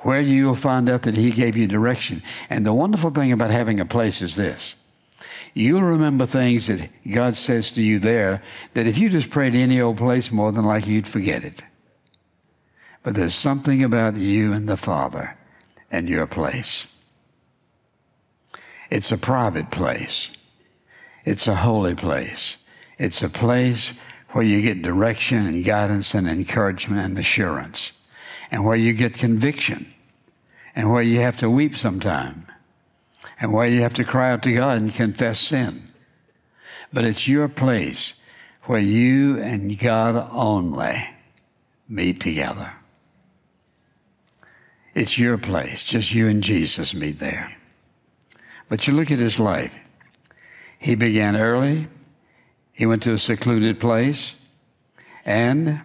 where 0.00 0.20
you'll 0.20 0.54
find 0.54 0.88
out 0.88 1.02
that 1.02 1.16
He 1.16 1.30
gave 1.30 1.56
you 1.56 1.66
direction. 1.66 2.22
And 2.50 2.64
the 2.64 2.74
wonderful 2.74 3.10
thing 3.10 3.32
about 3.32 3.50
having 3.50 3.80
a 3.80 3.86
place 3.86 4.22
is 4.22 4.36
this 4.36 4.74
you'll 5.54 5.82
remember 5.82 6.26
things 6.26 6.66
that 6.66 6.90
God 7.10 7.34
says 7.34 7.72
to 7.72 7.82
you 7.82 7.98
there 7.98 8.42
that 8.74 8.86
if 8.86 8.98
you 8.98 9.08
just 9.08 9.30
pray 9.30 9.50
prayed 9.50 9.60
any 9.60 9.80
old 9.80 9.96
place, 9.96 10.30
more 10.30 10.52
than 10.52 10.64
likely 10.64 10.92
you'd 10.92 11.08
forget 11.08 11.44
it. 11.44 11.62
But 13.02 13.14
there's 13.14 13.34
something 13.34 13.82
about 13.82 14.16
you 14.16 14.52
and 14.52 14.68
the 14.68 14.76
Father 14.76 15.38
and 15.90 16.08
your 16.08 16.26
place. 16.26 16.86
It's 18.90 19.10
a 19.10 19.18
private 19.18 19.70
place. 19.70 20.28
It's 21.24 21.48
a 21.48 21.56
holy 21.56 21.94
place. 21.94 22.56
It's 22.98 23.22
a 23.22 23.28
place 23.28 23.92
where 24.30 24.44
you 24.44 24.62
get 24.62 24.82
direction 24.82 25.46
and 25.46 25.64
guidance 25.64 26.14
and 26.14 26.28
encouragement 26.28 27.04
and 27.04 27.18
assurance, 27.18 27.92
and 28.50 28.64
where 28.64 28.76
you 28.76 28.92
get 28.92 29.14
conviction, 29.14 29.92
and 30.74 30.90
where 30.90 31.02
you 31.02 31.20
have 31.20 31.36
to 31.38 31.50
weep 31.50 31.76
sometime, 31.76 32.44
and 33.40 33.52
where 33.52 33.66
you 33.66 33.82
have 33.82 33.94
to 33.94 34.04
cry 34.04 34.32
out 34.32 34.42
to 34.42 34.52
God 34.52 34.80
and 34.80 34.94
confess 34.94 35.40
sin. 35.40 35.92
But 36.92 37.04
it's 37.04 37.26
your 37.26 37.48
place 37.48 38.14
where 38.64 38.80
you 38.80 39.40
and 39.40 39.78
God 39.78 40.28
only 40.32 41.08
meet 41.88 42.20
together. 42.20 42.72
It's 44.94 45.18
your 45.18 45.38
place, 45.38 45.84
just 45.84 46.14
you 46.14 46.28
and 46.28 46.42
Jesus 46.42 46.94
meet 46.94 47.18
there. 47.18 47.54
But 48.68 48.86
you 48.86 48.94
look 48.94 49.10
at 49.10 49.18
his 49.18 49.38
life. 49.38 49.76
He 50.78 50.94
began 50.94 51.36
early, 51.36 51.88
he 52.72 52.86
went 52.86 53.02
to 53.04 53.12
a 53.12 53.18
secluded 53.18 53.80
place. 53.80 54.34
And 55.24 55.80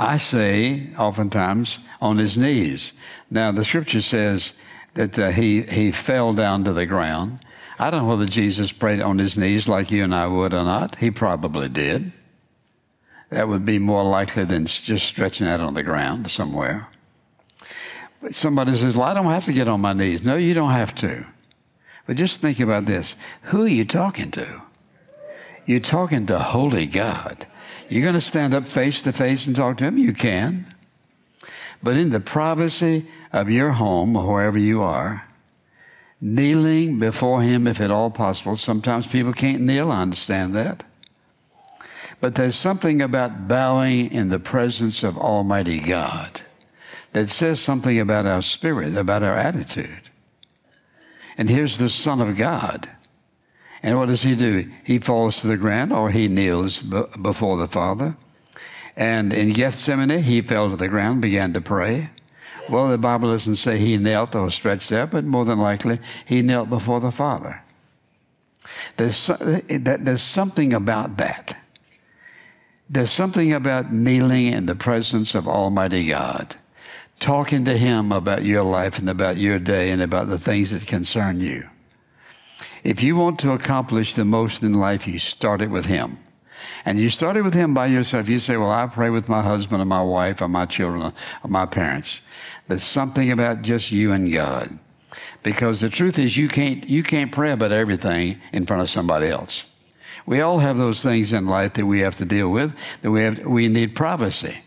I 0.00 0.16
say, 0.16 0.88
oftentimes, 0.98 1.76
on 2.00 2.16
his 2.16 2.38
knees. 2.38 2.94
Now, 3.30 3.52
the 3.52 3.66
scripture 3.66 4.00
says 4.00 4.54
that 4.94 5.18
uh, 5.18 5.30
he, 5.30 5.60
he 5.62 5.92
fell 5.92 6.32
down 6.32 6.64
to 6.64 6.72
the 6.72 6.86
ground. 6.86 7.40
I 7.78 7.90
don't 7.90 8.04
know 8.04 8.08
whether 8.08 8.24
Jesus 8.24 8.72
prayed 8.72 9.02
on 9.02 9.18
his 9.18 9.36
knees 9.36 9.68
like 9.68 9.90
you 9.90 10.02
and 10.02 10.14
I 10.14 10.26
would 10.26 10.54
or 10.54 10.64
not. 10.64 10.96
He 10.96 11.10
probably 11.10 11.68
did. 11.68 12.12
That 13.28 13.48
would 13.48 13.66
be 13.66 13.78
more 13.78 14.02
likely 14.02 14.44
than 14.44 14.64
just 14.64 15.06
stretching 15.06 15.46
out 15.46 15.60
on 15.60 15.74
the 15.74 15.82
ground 15.82 16.30
somewhere. 16.30 16.88
But 18.22 18.34
somebody 18.34 18.74
says, 18.76 18.96
Well, 18.96 19.06
I 19.06 19.12
don't 19.12 19.26
have 19.26 19.44
to 19.44 19.52
get 19.52 19.68
on 19.68 19.82
my 19.82 19.92
knees. 19.92 20.24
No, 20.24 20.36
you 20.36 20.54
don't 20.54 20.72
have 20.72 20.94
to. 20.96 21.26
But 22.06 22.16
just 22.16 22.40
think 22.40 22.58
about 22.58 22.86
this 22.86 23.16
who 23.44 23.64
are 23.64 23.68
you 23.68 23.84
talking 23.84 24.30
to? 24.30 24.62
You're 25.66 25.80
talking 25.80 26.24
to 26.26 26.38
holy 26.38 26.86
God. 26.86 27.46
You're 27.90 28.02
going 28.02 28.14
to 28.14 28.20
stand 28.20 28.54
up 28.54 28.68
face 28.68 29.02
to 29.02 29.12
face 29.12 29.46
and 29.46 29.54
talk 29.54 29.78
to 29.78 29.84
him? 29.84 29.98
You 29.98 30.12
can. 30.12 30.74
But 31.82 31.96
in 31.96 32.10
the 32.10 32.20
privacy 32.20 33.08
of 33.32 33.50
your 33.50 33.72
home 33.72 34.16
or 34.16 34.32
wherever 34.32 34.58
you 34.58 34.80
are, 34.80 35.26
kneeling 36.20 36.98
before 36.98 37.42
him 37.42 37.66
if 37.66 37.80
at 37.80 37.90
all 37.90 38.10
possible. 38.10 38.56
Sometimes 38.56 39.06
people 39.06 39.32
can't 39.32 39.62
kneel, 39.62 39.90
I 39.90 40.02
understand 40.02 40.54
that. 40.54 40.84
But 42.20 42.36
there's 42.36 42.56
something 42.56 43.02
about 43.02 43.48
bowing 43.48 44.12
in 44.12 44.28
the 44.28 44.38
presence 44.38 45.02
of 45.02 45.18
Almighty 45.18 45.80
God 45.80 46.42
that 47.12 47.30
says 47.30 47.60
something 47.60 47.98
about 47.98 48.26
our 48.26 48.42
spirit, 48.42 48.96
about 48.96 49.22
our 49.22 49.36
attitude. 49.36 50.10
And 51.36 51.50
here's 51.50 51.78
the 51.78 51.88
Son 51.88 52.20
of 52.20 52.36
God 52.36 52.88
and 53.82 53.96
what 53.96 54.08
does 54.08 54.22
he 54.22 54.34
do? 54.34 54.70
He 54.84 54.98
falls 54.98 55.40
to 55.40 55.46
the 55.46 55.56
ground 55.56 55.92
or 55.92 56.10
he 56.10 56.28
kneels 56.28 56.80
b- 56.80 57.04
before 57.20 57.56
the 57.56 57.66
Father. 57.68 58.16
And 58.96 59.32
in 59.32 59.52
Gethsemane, 59.52 60.22
he 60.22 60.42
fell 60.42 60.68
to 60.70 60.76
the 60.76 60.88
ground, 60.88 61.22
began 61.22 61.52
to 61.54 61.60
pray. 61.60 62.10
Well, 62.68 62.88
the 62.88 62.98
Bible 62.98 63.32
doesn't 63.32 63.56
say 63.56 63.78
he 63.78 63.96
knelt 63.96 64.34
or 64.34 64.50
stretched 64.50 64.92
out, 64.92 65.10
but 65.10 65.24
more 65.24 65.44
than 65.44 65.58
likely, 65.58 65.98
he 66.26 66.42
knelt 66.42 66.68
before 66.68 67.00
the 67.00 67.10
Father. 67.10 67.62
There's, 68.96 69.30
there's 69.68 70.22
something 70.22 70.74
about 70.74 71.16
that. 71.16 71.56
There's 72.90 73.10
something 73.10 73.54
about 73.54 73.92
kneeling 73.92 74.48
in 74.48 74.66
the 74.66 74.74
presence 74.74 75.34
of 75.34 75.48
Almighty 75.48 76.08
God, 76.08 76.56
talking 77.18 77.64
to 77.64 77.78
Him 77.78 78.12
about 78.12 78.44
your 78.44 78.64
life 78.64 78.98
and 78.98 79.08
about 79.08 79.36
your 79.36 79.58
day 79.58 79.90
and 79.90 80.02
about 80.02 80.28
the 80.28 80.38
things 80.38 80.72
that 80.72 80.86
concern 80.86 81.40
you. 81.40 81.69
If 82.82 83.02
you 83.02 83.16
want 83.16 83.38
to 83.40 83.52
accomplish 83.52 84.14
the 84.14 84.24
most 84.24 84.62
in 84.62 84.74
life, 84.74 85.06
you 85.06 85.18
start 85.18 85.60
it 85.60 85.70
with 85.70 85.86
Him. 85.86 86.18
And 86.84 86.98
you 86.98 87.08
start 87.10 87.36
it 87.36 87.42
with 87.42 87.54
Him 87.54 87.74
by 87.74 87.86
yourself. 87.86 88.28
You 88.28 88.38
say, 88.38 88.56
Well, 88.56 88.70
I 88.70 88.86
pray 88.86 89.10
with 89.10 89.28
my 89.28 89.42
husband 89.42 89.80
and 89.80 89.88
my 89.88 90.02
wife 90.02 90.40
and 90.40 90.52
my 90.52 90.66
children 90.66 91.12
and 91.42 91.52
my 91.52 91.66
parents. 91.66 92.22
There's 92.68 92.84
something 92.84 93.30
about 93.30 93.62
just 93.62 93.90
you 93.90 94.12
and 94.12 94.32
God. 94.32 94.78
Because 95.42 95.80
the 95.80 95.88
truth 95.88 96.18
is, 96.18 96.36
you 96.36 96.48
can't, 96.48 96.88
you 96.88 97.02
can't 97.02 97.32
pray 97.32 97.52
about 97.52 97.72
everything 97.72 98.40
in 98.52 98.66
front 98.66 98.82
of 98.82 98.90
somebody 98.90 99.26
else. 99.26 99.64
We 100.26 100.40
all 100.40 100.60
have 100.60 100.76
those 100.76 101.02
things 101.02 101.32
in 101.32 101.46
life 101.46 101.74
that 101.74 101.86
we 101.86 102.00
have 102.00 102.14
to 102.16 102.24
deal 102.24 102.50
with, 102.50 102.76
that 103.02 103.10
we, 103.10 103.22
have, 103.22 103.44
we 103.44 103.68
need 103.68 103.96
privacy. 103.96 104.58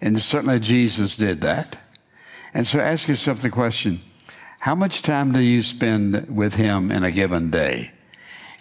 And 0.00 0.20
certainly 0.20 0.58
Jesus 0.58 1.16
did 1.16 1.42
that. 1.42 1.76
And 2.52 2.66
so 2.66 2.80
ask 2.80 3.08
yourself 3.08 3.42
the 3.42 3.50
question 3.50 4.00
how 4.60 4.74
much 4.74 5.00
time 5.00 5.32
do 5.32 5.40
you 5.40 5.62
spend 5.62 6.28
with 6.28 6.54
Him 6.54 6.92
in 6.92 7.02
a 7.02 7.10
given 7.10 7.50
day? 7.50 7.92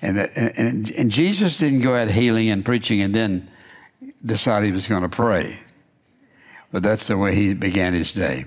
And, 0.01 0.17
uh, 0.17 0.27
that, 0.33 0.57
and, 0.57 0.89
and 0.91 1.11
Jesus 1.11 1.57
didn't 1.57 1.81
go 1.81 1.93
out 1.93 2.09
healing 2.09 2.49
and 2.49 2.63
preaching 2.63 3.01
and 3.01 3.13
then 3.13 3.51
decide 4.25 4.63
he 4.63 4.71
was 4.71 4.87
going 4.87 5.01
to 5.01 5.09
pray. 5.09 5.59
But 6.71 6.83
that's 6.83 7.07
the 7.07 7.17
way 7.17 7.35
he 7.35 7.53
began 7.53 7.93
his 7.93 8.13
day. 8.13 8.45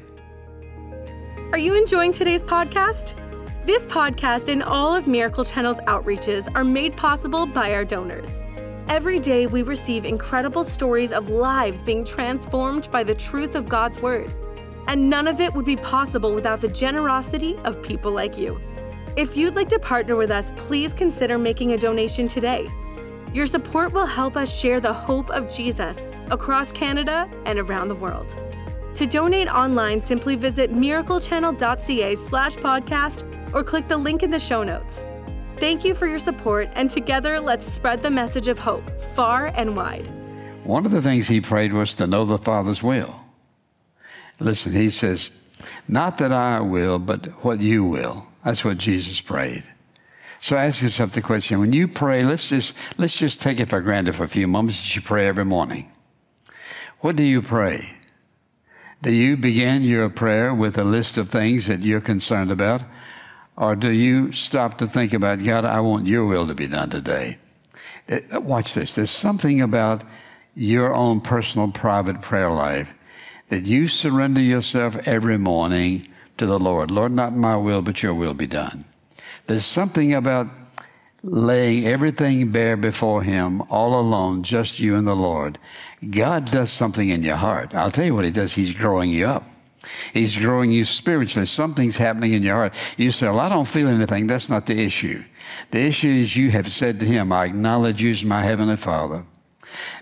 Are 1.52 1.58
you 1.58 1.74
enjoying 1.74 2.12
today's 2.14 2.42
podcast? 2.42 3.14
This 3.66 3.84
podcast 3.84 4.50
and 4.50 4.62
all 4.62 4.94
of 4.94 5.06
Miracle 5.06 5.44
Channel's 5.44 5.78
outreaches 5.80 6.48
are 6.54 6.64
made 6.64 6.96
possible 6.96 7.44
by 7.44 7.74
our 7.74 7.84
donors. 7.84 8.40
Every 8.88 9.20
day 9.20 9.46
we 9.46 9.62
receive 9.62 10.06
incredible 10.06 10.64
stories 10.64 11.12
of 11.12 11.28
lives 11.28 11.82
being 11.82 12.02
transformed 12.02 12.90
by 12.90 13.04
the 13.04 13.14
truth 13.14 13.54
of 13.54 13.68
God's 13.68 14.00
Word. 14.00 14.34
And 14.86 15.08
none 15.08 15.26
of 15.26 15.40
it 15.40 15.54
would 15.54 15.64
be 15.64 15.76
possible 15.76 16.34
without 16.34 16.60
the 16.60 16.68
generosity 16.68 17.56
of 17.64 17.82
people 17.82 18.12
like 18.12 18.36
you. 18.36 18.60
If 19.16 19.36
you'd 19.36 19.54
like 19.54 19.68
to 19.68 19.78
partner 19.78 20.16
with 20.16 20.30
us, 20.30 20.52
please 20.56 20.92
consider 20.92 21.38
making 21.38 21.72
a 21.72 21.78
donation 21.78 22.28
today. 22.28 22.68
Your 23.32 23.46
support 23.46 23.92
will 23.92 24.06
help 24.06 24.36
us 24.36 24.54
share 24.54 24.80
the 24.80 24.92
hope 24.92 25.30
of 25.30 25.48
Jesus 25.48 26.04
across 26.30 26.72
Canada 26.72 27.30
and 27.46 27.58
around 27.58 27.88
the 27.88 27.94
world. 27.94 28.36
To 28.94 29.06
donate 29.06 29.48
online, 29.48 30.02
simply 30.02 30.36
visit 30.36 30.70
miraclechannel.ca 30.70 32.14
slash 32.16 32.56
podcast 32.56 33.54
or 33.54 33.64
click 33.64 33.88
the 33.88 33.96
link 33.96 34.22
in 34.22 34.30
the 34.30 34.40
show 34.40 34.62
notes. 34.62 35.06
Thank 35.58 35.84
you 35.84 35.94
for 35.94 36.06
your 36.06 36.18
support, 36.18 36.68
and 36.74 36.90
together 36.90 37.40
let's 37.40 37.66
spread 37.70 38.02
the 38.02 38.10
message 38.10 38.48
of 38.48 38.58
hope 38.58 38.90
far 39.14 39.46
and 39.54 39.76
wide. 39.76 40.10
One 40.64 40.84
of 40.84 40.92
the 40.92 41.02
things 41.02 41.28
he 41.28 41.40
prayed 41.40 41.72
was 41.72 41.94
to 41.94 42.06
know 42.06 42.24
the 42.24 42.38
Father's 42.38 42.82
will. 42.82 43.21
Listen, 44.42 44.72
he 44.72 44.90
says, 44.90 45.30
Not 45.88 46.18
that 46.18 46.32
I 46.32 46.60
will, 46.60 46.98
but 46.98 47.26
what 47.44 47.60
you 47.60 47.84
will. 47.84 48.26
That's 48.44 48.64
what 48.64 48.78
Jesus 48.78 49.20
prayed. 49.20 49.64
So 50.40 50.56
ask 50.56 50.82
yourself 50.82 51.12
the 51.12 51.22
question 51.22 51.60
when 51.60 51.72
you 51.72 51.86
pray, 51.86 52.24
let's 52.24 52.48
just, 52.48 52.74
let's 52.98 53.16
just 53.16 53.40
take 53.40 53.60
it 53.60 53.68
for 53.68 53.80
granted 53.80 54.16
for 54.16 54.24
a 54.24 54.28
few 54.28 54.48
moments 54.48 54.80
that 54.80 54.96
you 54.96 55.00
pray 55.00 55.28
every 55.28 55.44
morning. 55.44 55.92
What 56.98 57.14
do 57.14 57.22
you 57.22 57.42
pray? 57.42 57.96
Do 59.02 59.12
you 59.12 59.36
begin 59.36 59.82
your 59.82 60.08
prayer 60.08 60.52
with 60.52 60.76
a 60.78 60.84
list 60.84 61.16
of 61.16 61.28
things 61.28 61.68
that 61.68 61.80
you're 61.80 62.00
concerned 62.00 62.50
about? 62.50 62.82
Or 63.56 63.76
do 63.76 63.90
you 63.90 64.32
stop 64.32 64.78
to 64.78 64.86
think 64.86 65.12
about, 65.12 65.44
God, 65.44 65.64
I 65.64 65.80
want 65.80 66.08
your 66.08 66.26
will 66.26 66.48
to 66.48 66.54
be 66.54 66.66
done 66.66 66.90
today? 66.90 67.38
Uh, 68.08 68.40
watch 68.40 68.74
this. 68.74 68.94
There's 68.96 69.10
something 69.10 69.60
about 69.60 70.02
your 70.56 70.92
own 70.92 71.20
personal, 71.20 71.70
private 71.70 72.20
prayer 72.20 72.50
life 72.50 72.92
that 73.52 73.66
you 73.66 73.86
surrender 73.86 74.40
yourself 74.40 74.96
every 75.06 75.36
morning 75.36 76.08
to 76.38 76.46
the 76.46 76.58
Lord. 76.58 76.90
Lord, 76.90 77.12
not 77.12 77.36
my 77.36 77.54
will, 77.54 77.82
but 77.82 78.02
your 78.02 78.14
will 78.14 78.32
be 78.32 78.46
done. 78.46 78.86
There's 79.46 79.66
something 79.66 80.14
about 80.14 80.46
laying 81.22 81.86
everything 81.86 82.50
bare 82.50 82.78
before 82.78 83.22
Him 83.22 83.60
all 83.68 84.00
alone, 84.00 84.42
just 84.42 84.80
you 84.80 84.96
and 84.96 85.06
the 85.06 85.14
Lord. 85.14 85.58
God 86.12 86.50
does 86.50 86.72
something 86.72 87.10
in 87.10 87.22
your 87.22 87.36
heart. 87.36 87.74
I'll 87.74 87.90
tell 87.90 88.06
you 88.06 88.14
what 88.14 88.24
He 88.24 88.30
does. 88.30 88.54
He's 88.54 88.72
growing 88.72 89.10
you 89.10 89.26
up. 89.26 89.44
He's 90.14 90.38
growing 90.38 90.72
you 90.72 90.86
spiritually. 90.86 91.44
Something's 91.44 91.98
happening 91.98 92.32
in 92.32 92.42
your 92.42 92.54
heart. 92.54 92.74
You 92.96 93.12
say, 93.12 93.26
Well, 93.26 93.40
I 93.40 93.50
don't 93.50 93.68
feel 93.68 93.88
anything. 93.88 94.28
That's 94.28 94.48
not 94.48 94.64
the 94.64 94.80
issue. 94.80 95.22
The 95.72 95.80
issue 95.80 96.08
is 96.08 96.38
you 96.38 96.50
have 96.52 96.72
said 96.72 97.00
to 97.00 97.04
Him, 97.04 97.30
I 97.32 97.44
acknowledge 97.44 98.00
you 98.00 98.12
as 98.12 98.24
my 98.24 98.40
Heavenly 98.40 98.76
Father. 98.76 99.24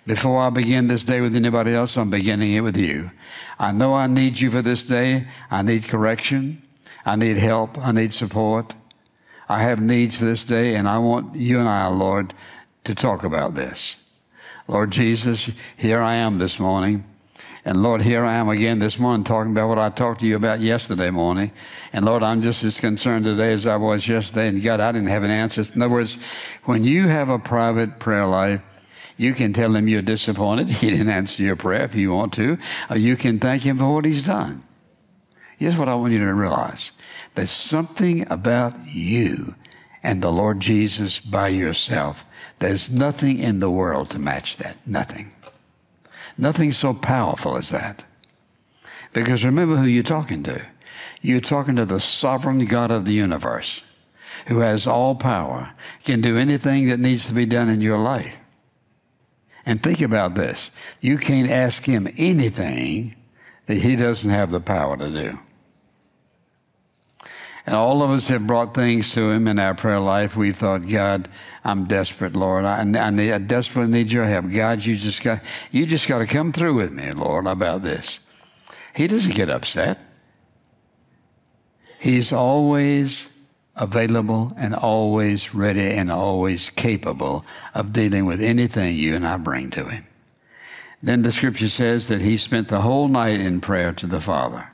Before 0.07 0.41
I 0.43 0.51
begin 0.51 0.89
this 0.89 1.05
day 1.05 1.21
with 1.21 1.37
anybody 1.37 1.75
else, 1.75 1.97
I'm 1.97 2.11
beginning 2.11 2.53
it 2.53 2.61
with 2.61 2.77
you. 2.77 3.11
I 3.59 3.73
know 3.73 3.95
I 3.95 4.07
need 4.07 4.41
you 4.41 4.51
for 4.51 4.63
this 4.63 4.85
day. 4.85 5.27
I 5.51 5.63
need 5.63 5.85
correction. 5.85 6.63
I 7.05 7.17
need 7.17 7.37
help. 7.37 7.79
I 7.79 7.93
need 7.93 8.13
support. 8.13 8.75
I 9.49 9.63
have 9.63 9.81
needs 9.81 10.17
for 10.17 10.25
this 10.25 10.45
day, 10.45 10.77
and 10.77 10.89
I 10.89 10.99
want 10.99 11.35
you 11.35 11.59
and 11.59 11.69
I, 11.69 11.89
Lord, 11.89 12.35
to 12.85 12.95
talk 12.95 13.25
about 13.25 13.55
this. 13.55 13.97
Lord 14.69 14.93
Jesus, 14.93 15.51
here 15.77 16.01
I 16.01 16.15
am 16.15 16.39
this 16.39 16.61
morning. 16.61 17.05
And 17.65 17.83
Lord, 17.83 18.03
here 18.03 18.25
I 18.25 18.35
am 18.35 18.49
again 18.49 18.79
this 18.79 18.99
morning 18.99 19.25
talking 19.25 19.53
about 19.53 19.69
what 19.69 19.79
I 19.79 19.91
talked 19.91 20.21
to 20.21 20.27
you 20.27 20.37
about 20.37 20.61
yesterday 20.61 21.11
morning. 21.11 21.53
And 21.93 22.05
Lord, 22.05 22.23
I'm 22.23 22.41
just 22.41 22.65
as 22.65 22.81
concerned 22.81 23.27
today 23.27 23.53
as 23.53 23.67
I 23.67 23.77
was 23.77 24.09
yesterday. 24.09 24.49
And 24.49 24.63
God, 24.63 24.81
I 24.81 24.93
didn't 24.93 25.09
have 25.09 25.25
an 25.25 25.31
answer. 25.31 25.67
In 25.75 25.83
other 25.83 25.93
words, 25.93 26.17
when 26.65 26.85
you 26.85 27.09
have 27.09 27.29
a 27.29 27.39
private 27.39 27.99
prayer 27.99 28.25
life, 28.25 28.63
you 29.21 29.35
can 29.35 29.53
tell 29.53 29.77
him 29.77 29.87
you're 29.87 30.01
disappointed. 30.01 30.71
He 30.81 30.89
didn't 30.89 31.11
answer 31.11 31.43
your 31.43 31.55
prayer 31.55 31.83
if 31.83 31.95
you 31.95 32.11
want 32.11 32.33
to. 32.35 32.57
Or 32.89 32.97
you 32.97 33.17
can 33.17 33.39
thank 33.39 33.65
him 33.65 33.77
for 33.77 33.93
what 33.93 34.07
he's 34.07 34.23
done. 34.23 34.63
Here's 35.59 35.77
what 35.77 35.91
I 35.91 35.95
want 35.95 36.15
you 36.15 36.21
to 36.21 36.33
realize. 36.33 36.93
There's 37.35 37.51
something 37.51 38.27
about 38.33 38.75
you 38.87 39.57
and 40.03 40.23
the 40.23 40.33
Lord 40.33 40.61
Jesus 40.61 41.21
by 41.21 41.49
yourself. 41.49 42.25
There's 42.61 42.91
nothing 42.91 43.39
in 43.39 43.61
the 43.61 43.71
world 43.71 44.09
to 44.11 44.19
match 44.19 44.57
that. 44.57 44.79
Nothing. 44.87 45.35
Nothing 46.39 46.73
so 46.73 46.95
powerful 46.95 47.59
as 47.59 47.69
that. 47.69 48.05
Because 49.13 49.45
remember 49.45 49.77
who 49.77 49.87
you're 49.87 50.03
talking 50.03 50.43
to. 50.45 50.65
You're 51.21 51.43
talking 51.43 51.77
to 51.77 51.85
the 51.85 52.01
sovereign 52.01 52.65
God 52.65 52.91
of 52.91 53.05
the 53.05 53.13
universe 53.13 53.83
who 54.47 54.61
has 54.61 54.87
all 54.87 55.15
power, 55.15 55.75
can 56.05 56.23
do 56.23 56.39
anything 56.39 56.89
that 56.89 56.99
needs 56.99 57.27
to 57.27 57.35
be 57.35 57.45
done 57.45 57.69
in 57.69 57.83
your 57.83 57.99
life. 57.99 58.40
And 59.67 59.83
think 59.83 60.01
about 60.01 60.35
this 60.35 60.71
you 61.01 61.19
can't 61.19 61.51
ask 61.51 61.85
him 61.85 62.09
anything 62.17 63.15
that 63.67 63.77
he 63.77 63.97
doesn't 63.97 64.31
have 64.31 64.51
the 64.51 64.61
power 64.61 64.97
to 64.97 65.11
do. 65.11 65.39
And 67.71 67.77
all 67.77 68.03
of 68.03 68.11
us 68.11 68.27
have 68.27 68.49
brought 68.49 68.75
things 68.75 69.13
to 69.15 69.31
Him 69.31 69.47
in 69.47 69.61
our 69.61 69.75
prayer 69.75 70.01
life. 70.01 70.37
We 70.37 70.53
thought, 70.53 70.89
God, 70.89 71.29
I'm 71.63 71.85
desperate, 71.85 72.35
Lord. 72.35 72.65
I, 72.65 72.81
I, 72.81 73.11
need, 73.11 73.33
I 73.33 73.39
desperately 73.39 73.93
need 73.93 74.11
Your 74.11 74.25
help. 74.25 74.51
God, 74.51 74.85
you 74.85 74.97
just 74.97 75.23
got 75.23 75.41
you 75.71 75.87
just 75.87 76.09
got 76.09 76.19
to 76.19 76.27
come 76.27 76.53
through 76.53 76.75
with 76.75 76.93
me, 76.93 77.13
Lord, 77.13 77.47
about 77.47 77.85
this. 77.85 78.19
He 78.93 79.07
doesn't 79.07 79.37
get 79.37 79.49
upset. 79.49 79.99
He's 82.01 82.33
always 82.33 83.29
available 83.81 84.53
and 84.57 84.75
always 84.75 85.55
ready 85.55 85.93
and 85.93 86.13
always 86.13 86.71
capable 86.71 87.45
of 87.75 87.93
dealing 87.93 88.27
with 88.27 88.41
anything 88.41 88.95
you 88.95 89.17
and 89.17 89.27
I 89.27 89.39
bring 89.39 89.71
to 89.71 89.87
Him. 89.87 90.07
Then 91.03 91.23
the 91.23 91.33
Scripture 91.33 91.69
says 91.69 92.09
that 92.09 92.21
He 92.21 92.37
spent 92.37 92.69
the 92.69 92.83
whole 92.83 93.09
night 93.09 93.41
in 93.41 93.61
prayer 93.61 93.93
to 93.93 94.07
the 94.07 94.21
Father. 94.21 94.71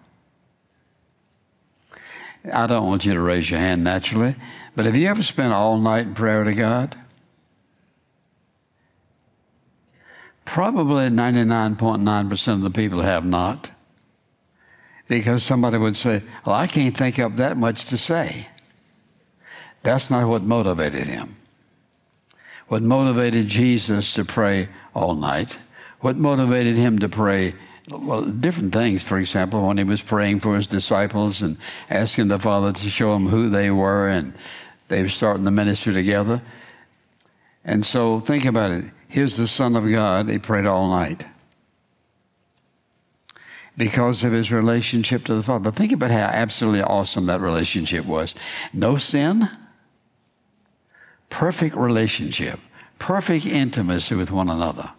I 2.52 2.66
don't 2.66 2.86
want 2.86 3.04
you 3.04 3.14
to 3.14 3.20
raise 3.20 3.50
your 3.50 3.60
hand 3.60 3.84
naturally, 3.84 4.36
but 4.75 4.84
have 4.84 4.96
you 4.96 5.08
ever 5.08 5.22
spent 5.22 5.52
all 5.52 5.78
night 5.78 6.06
in 6.06 6.14
prayer 6.14 6.44
to 6.44 6.54
God? 6.54 6.96
Probably 10.44 11.08
99.9% 11.08 12.52
of 12.52 12.60
the 12.62 12.70
people 12.70 13.02
have 13.02 13.25
not. 13.25 13.70
Because 15.08 15.44
somebody 15.44 15.78
would 15.78 15.96
say, 15.96 16.22
Well, 16.44 16.56
I 16.56 16.66
can't 16.66 16.96
think 16.96 17.18
up 17.18 17.36
that 17.36 17.56
much 17.56 17.84
to 17.86 17.96
say. 17.96 18.48
That's 19.86 20.10
not 20.10 20.26
what 20.26 20.42
motivated 20.42 21.06
him. 21.06 21.36
What 22.66 22.82
motivated 22.82 23.46
Jesus 23.46 24.12
to 24.14 24.24
pray 24.24 24.68
all 24.96 25.14
night, 25.14 25.56
what 26.00 26.16
motivated 26.16 26.74
him 26.74 26.98
to 26.98 27.08
pray 27.08 27.54
well, 27.88 28.22
different 28.22 28.72
things. 28.72 29.04
For 29.04 29.16
example, 29.16 29.64
when 29.64 29.78
he 29.78 29.84
was 29.84 30.02
praying 30.02 30.40
for 30.40 30.56
his 30.56 30.66
disciples 30.66 31.40
and 31.40 31.56
asking 31.88 32.26
the 32.26 32.40
Father 32.40 32.72
to 32.72 32.90
show 32.90 33.14
him 33.14 33.28
who 33.28 33.48
they 33.48 33.70
were, 33.70 34.08
and 34.08 34.36
they 34.88 35.02
were 35.02 35.08
starting 35.08 35.44
the 35.44 35.52
ministry 35.52 35.94
together. 35.94 36.42
And 37.64 37.86
so 37.86 38.18
think 38.18 38.44
about 38.44 38.72
it. 38.72 38.86
Here's 39.06 39.36
the 39.36 39.46
Son 39.46 39.76
of 39.76 39.88
God. 39.88 40.28
He 40.28 40.38
prayed 40.38 40.66
all 40.66 40.88
night 40.88 41.25
because 43.76 44.25
of 44.25 44.32
his 44.32 44.50
relationship 44.50 45.25
to 45.26 45.34
the 45.36 45.44
Father. 45.44 45.70
Think 45.70 45.92
about 45.92 46.10
how 46.10 46.18
absolutely 46.18 46.82
awesome 46.82 47.26
that 47.26 47.40
relationship 47.40 48.04
was. 48.04 48.34
No 48.72 48.96
sin, 48.96 49.49
perfect 51.30 51.76
relationship, 51.76 52.60
perfect 52.99 53.47
intimacy 53.47 54.15
with 54.15 54.30
one 54.30 54.49
another. 54.49 54.91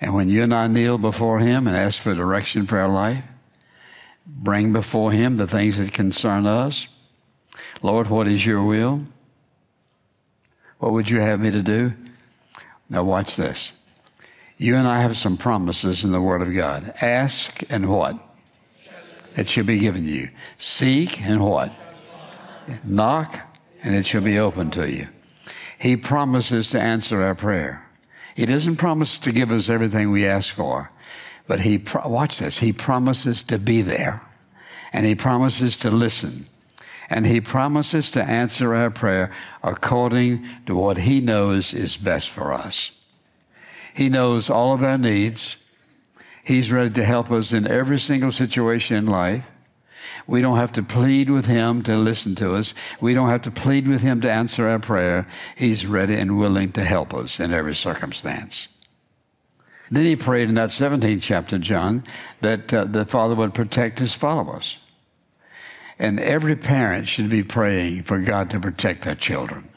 And 0.00 0.14
when 0.14 0.28
you 0.28 0.42
and 0.42 0.54
I 0.54 0.66
kneel 0.66 0.98
before 0.98 1.40
Him 1.40 1.66
and 1.66 1.76
ask 1.76 2.00
for 2.00 2.14
direction 2.14 2.66
for 2.66 2.78
our 2.78 2.88
life, 2.88 3.24
bring 4.26 4.72
before 4.72 5.12
Him 5.12 5.36
the 5.36 5.46
things 5.46 5.78
that 5.78 5.92
concern 5.92 6.46
us. 6.46 6.88
Lord, 7.82 8.08
what 8.08 8.28
is 8.28 8.44
your 8.44 8.62
will? 8.62 9.06
What 10.78 10.92
would 10.92 11.08
you 11.08 11.20
have 11.20 11.40
me 11.40 11.50
to 11.50 11.62
do? 11.62 11.94
Now, 12.90 13.04
watch 13.04 13.36
this. 13.36 13.72
You 14.58 14.76
and 14.76 14.86
I 14.86 15.00
have 15.00 15.16
some 15.16 15.36
promises 15.36 16.04
in 16.04 16.12
the 16.12 16.20
Word 16.20 16.42
of 16.42 16.54
God. 16.54 16.94
Ask 17.00 17.62
and 17.70 17.90
what? 17.90 18.18
It 19.36 19.48
shall 19.48 19.64
be 19.64 19.78
given 19.78 20.06
you. 20.06 20.30
Seek 20.58 21.20
and 21.20 21.44
what? 21.44 21.70
Knock 22.84 23.45
and 23.86 23.94
it 23.94 24.04
shall 24.04 24.20
be 24.20 24.38
open 24.38 24.68
to 24.72 24.90
you. 24.90 25.08
He 25.78 25.96
promises 25.96 26.70
to 26.70 26.80
answer 26.80 27.22
our 27.22 27.36
prayer. 27.36 27.88
He 28.34 28.44
doesn't 28.44 28.76
promise 28.76 29.18
to 29.20 29.32
give 29.32 29.52
us 29.52 29.68
everything 29.68 30.10
we 30.10 30.26
ask 30.26 30.52
for, 30.52 30.90
but 31.46 31.60
he, 31.60 31.82
watch 32.04 32.40
this, 32.40 32.58
he 32.58 32.72
promises 32.72 33.44
to 33.44 33.58
be 33.58 33.82
there 33.82 34.20
and 34.92 35.06
he 35.06 35.14
promises 35.14 35.76
to 35.76 35.90
listen 35.90 36.46
and 37.08 37.26
he 37.26 37.40
promises 37.40 38.10
to 38.10 38.22
answer 38.22 38.74
our 38.74 38.90
prayer 38.90 39.32
according 39.62 40.44
to 40.66 40.74
what 40.74 40.98
he 40.98 41.20
knows 41.20 41.72
is 41.72 41.96
best 41.96 42.28
for 42.28 42.52
us. 42.52 42.90
He 43.94 44.08
knows 44.08 44.50
all 44.50 44.74
of 44.74 44.82
our 44.82 44.98
needs. 44.98 45.56
He's 46.42 46.72
ready 46.72 46.90
to 46.90 47.04
help 47.04 47.30
us 47.30 47.52
in 47.52 47.68
every 47.68 48.00
single 48.00 48.32
situation 48.32 48.96
in 48.96 49.06
life. 49.06 49.48
We 50.26 50.42
don't 50.42 50.56
have 50.56 50.72
to 50.72 50.82
plead 50.82 51.30
with 51.30 51.46
Him 51.46 51.82
to 51.82 51.96
listen 51.96 52.34
to 52.36 52.54
us. 52.54 52.74
We 53.00 53.14
don't 53.14 53.28
have 53.28 53.42
to 53.42 53.50
plead 53.50 53.88
with 53.88 54.02
Him 54.02 54.20
to 54.22 54.30
answer 54.30 54.68
our 54.68 54.78
prayer. 54.78 55.26
He's 55.56 55.86
ready 55.86 56.14
and 56.14 56.38
willing 56.38 56.72
to 56.72 56.84
help 56.84 57.14
us 57.14 57.40
in 57.40 57.52
every 57.52 57.74
circumstance. 57.74 58.68
Then 59.90 60.04
he 60.04 60.16
prayed 60.16 60.48
in 60.48 60.56
that 60.56 60.70
17th 60.70 61.22
chapter, 61.22 61.58
John, 61.58 62.02
that 62.40 62.72
uh, 62.74 62.84
the 62.84 63.04
Father 63.04 63.34
would 63.36 63.54
protect 63.54 63.98
his 63.98 64.14
followers. 64.14 64.78
And 65.98 66.18
every 66.20 66.56
parent 66.56 67.08
should 67.08 67.30
be 67.30 67.42
praying 67.42 68.02
for 68.02 68.18
God 68.18 68.50
to 68.50 68.60
protect 68.60 69.04
their 69.04 69.14
children. 69.14 69.68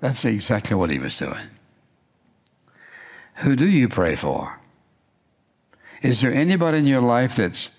That's 0.00 0.24
exactly 0.24 0.74
what 0.74 0.90
he 0.90 0.98
was 0.98 1.18
doing. 1.18 1.50
Who 3.36 3.54
do 3.54 3.68
you 3.68 3.88
pray 3.88 4.16
for? 4.16 4.58
Is 6.02 6.22
there 6.22 6.32
anybody 6.32 6.78
in 6.78 6.86
your 6.86 7.02
life 7.02 7.36
that's 7.36 7.70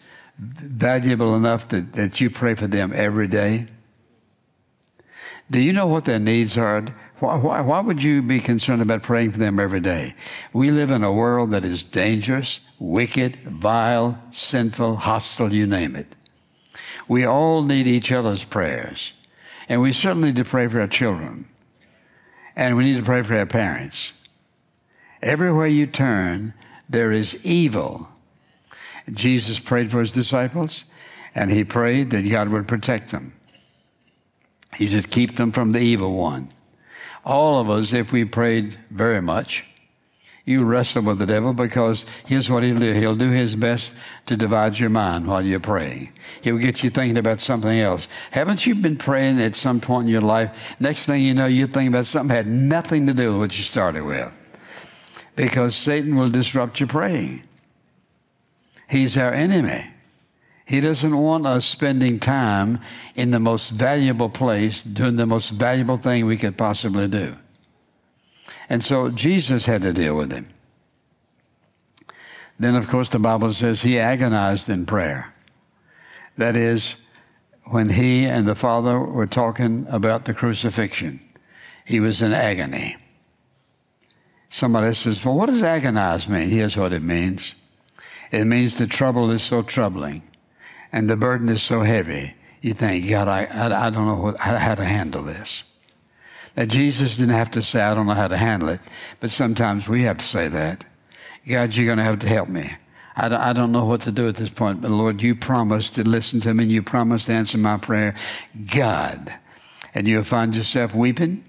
valuable 0.41 1.35
enough 1.35 1.67
that, 1.69 1.93
that 1.93 2.19
you 2.19 2.29
pray 2.29 2.55
for 2.55 2.67
them 2.67 2.91
every 2.95 3.27
day? 3.27 3.67
Do 5.49 5.59
you 5.59 5.71
know 5.71 5.85
what 5.85 6.05
their 6.05 6.19
needs 6.19 6.57
are? 6.57 6.85
Why, 7.19 7.35
why, 7.35 7.61
why, 7.61 7.81
would 7.81 8.01
you 8.01 8.21
be 8.21 8.39
concerned 8.39 8.81
about 8.81 9.03
praying 9.03 9.33
for 9.33 9.37
them 9.37 9.59
every 9.59 9.81
day? 9.81 10.15
We 10.53 10.71
live 10.71 10.89
in 10.89 11.03
a 11.03 11.11
world 11.11 11.51
that 11.51 11.65
is 11.65 11.83
dangerous, 11.83 12.59
wicked, 12.79 13.35
vile, 13.35 14.19
sinful, 14.31 14.95
hostile, 14.95 15.53
you 15.53 15.67
name 15.67 15.95
it. 15.95 16.15
We 17.07 17.25
all 17.25 17.61
need 17.61 17.85
each 17.85 18.11
other's 18.11 18.43
prayers. 18.43 19.13
And 19.69 19.81
we 19.81 19.93
certainly 19.93 20.29
need 20.29 20.37
to 20.37 20.45
pray 20.45 20.67
for 20.67 20.81
our 20.81 20.87
children. 20.87 21.45
And 22.55 22.75
we 22.75 22.85
need 22.85 22.97
to 22.97 23.05
pray 23.05 23.21
for 23.21 23.37
our 23.37 23.45
parents. 23.45 24.13
Everywhere 25.21 25.67
you 25.67 25.85
turn, 25.85 26.53
there 26.89 27.11
is 27.11 27.45
evil 27.45 28.10
Jesus 29.09 29.59
prayed 29.59 29.91
for 29.91 29.99
his 29.99 30.11
disciples, 30.11 30.85
and 31.33 31.51
he 31.51 31.63
prayed 31.63 32.11
that 32.11 32.29
God 32.29 32.49
would 32.49 32.67
protect 32.67 33.11
them. 33.11 33.33
He 34.75 34.87
said, 34.87 35.09
keep 35.11 35.35
them 35.35 35.51
from 35.51 35.71
the 35.71 35.79
evil 35.79 36.13
one. 36.13 36.49
All 37.25 37.59
of 37.59 37.69
us, 37.69 37.93
if 37.93 38.11
we 38.11 38.25
prayed 38.25 38.77
very 38.89 39.21
much, 39.21 39.65
you 40.43 40.63
wrestle 40.63 41.03
with 41.03 41.19
the 41.19 41.25
devil 41.25 41.53
because 41.53 42.05
here's 42.25 42.49
what 42.49 42.63
he'll 42.63 42.75
do. 42.75 42.93
He'll 42.93 43.15
do 43.15 43.29
his 43.29 43.55
best 43.55 43.93
to 44.25 44.35
divide 44.35 44.79
your 44.79 44.89
mind 44.89 45.27
while 45.27 45.45
you're 45.45 45.59
praying. 45.59 46.13
He'll 46.41 46.57
get 46.57 46.83
you 46.83 46.89
thinking 46.89 47.17
about 47.17 47.39
something 47.39 47.79
else. 47.79 48.07
Haven't 48.31 48.65
you 48.65 48.73
been 48.73 48.97
praying 48.97 49.39
at 49.39 49.55
some 49.55 49.79
point 49.79 50.05
in 50.05 50.09
your 50.09 50.21
life? 50.21 50.75
Next 50.79 51.05
thing 51.05 51.21
you 51.21 51.35
know, 51.35 51.45
you're 51.45 51.67
thinking 51.67 51.89
about 51.89 52.07
something 52.07 52.29
that 52.29 52.45
had 52.45 52.47
nothing 52.47 53.05
to 53.07 53.13
do 53.13 53.31
with 53.31 53.39
what 53.39 53.57
you 53.57 53.63
started 53.63 54.03
with. 54.03 54.31
Because 55.35 55.75
Satan 55.75 56.15
will 56.15 56.29
disrupt 56.29 56.79
your 56.79 56.87
praying. 56.87 57.43
He's 58.91 59.15
our 59.15 59.33
enemy. 59.33 59.89
He 60.65 60.81
doesn't 60.81 61.17
want 61.17 61.47
us 61.47 61.65
spending 61.65 62.19
time 62.19 62.77
in 63.15 63.31
the 63.31 63.39
most 63.39 63.69
valuable 63.69 64.27
place 64.27 64.83
doing 64.83 65.15
the 65.15 65.25
most 65.25 65.51
valuable 65.51 65.95
thing 65.95 66.25
we 66.25 66.35
could 66.35 66.57
possibly 66.57 67.07
do. 67.07 67.37
And 68.67 68.83
so 68.83 69.07
Jesus 69.07 69.65
had 69.65 69.81
to 69.83 69.93
deal 69.93 70.17
with 70.17 70.33
him. 70.33 70.49
Then, 72.59 72.75
of 72.75 72.89
course, 72.89 73.09
the 73.09 73.17
Bible 73.17 73.53
says 73.53 73.81
he 73.81 73.97
agonized 73.97 74.67
in 74.67 74.85
prayer. 74.85 75.33
That 76.37 76.57
is, 76.57 76.97
when 77.63 77.87
he 77.87 78.25
and 78.25 78.45
the 78.45 78.55
Father 78.55 78.99
were 78.99 79.25
talking 79.25 79.87
about 79.89 80.25
the 80.25 80.33
crucifixion. 80.33 81.21
He 81.85 82.01
was 82.01 82.21
in 82.21 82.33
agony. 82.33 82.97
Somebody 84.49 84.93
says, 84.95 85.23
Well, 85.23 85.35
what 85.35 85.47
does 85.47 85.63
agonize 85.63 86.27
mean? 86.27 86.49
Here's 86.49 86.75
what 86.75 86.91
it 86.91 87.03
means 87.03 87.55
it 88.31 88.45
means 88.45 88.77
the 88.77 88.87
trouble 88.87 89.29
is 89.31 89.43
so 89.43 89.61
troubling 89.61 90.23
and 90.91 91.09
the 91.09 91.17
burden 91.17 91.49
is 91.49 91.61
so 91.61 91.81
heavy. 91.81 92.35
You 92.61 92.73
think, 92.73 93.09
God, 93.09 93.27
I, 93.27 93.45
I, 93.45 93.87
I 93.87 93.89
don't 93.89 94.05
know 94.05 94.21
what, 94.21 94.39
how, 94.39 94.75
to 94.75 94.85
handle 94.85 95.23
this. 95.23 95.63
That 96.55 96.69
Jesus 96.69 97.17
didn't 97.17 97.33
have 97.33 97.51
to 97.51 97.63
say, 97.63 97.81
I 97.81 97.93
don't 97.93 98.07
know 98.07 98.13
how 98.13 98.27
to 98.27 98.37
handle 98.37 98.69
it, 98.69 98.81
but 99.19 99.31
sometimes 99.31 99.87
we 99.89 100.03
have 100.03 100.17
to 100.19 100.25
say 100.25 100.47
that. 100.47 100.83
God, 101.47 101.75
you're 101.75 101.85
going 101.85 101.97
to 101.97 102.03
have 102.03 102.19
to 102.19 102.27
help 102.27 102.49
me. 102.49 102.71
I 103.15 103.29
don't, 103.29 103.41
I 103.41 103.53
don't 103.53 103.71
know 103.71 103.85
what 103.85 104.01
to 104.01 104.11
do 104.11 104.27
at 104.27 104.35
this 104.35 104.49
point, 104.49 104.81
but 104.81 104.91
Lord, 104.91 105.21
you 105.21 105.35
promised 105.35 105.95
to 105.95 106.07
listen 106.07 106.39
to 106.41 106.53
me 106.53 106.63
and 106.63 106.71
you 106.71 106.83
promised 106.83 107.25
to 107.25 107.33
answer 107.33 107.57
my 107.57 107.77
prayer. 107.77 108.15
God. 108.73 109.33
And 109.93 110.07
you'll 110.07 110.23
find 110.23 110.55
yourself 110.55 110.95
weeping, 110.95 111.43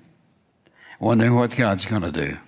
wondering 0.99 1.35
what 1.35 1.55
God's 1.55 1.87
going 1.87 2.03
to 2.03 2.11
do. 2.11 2.39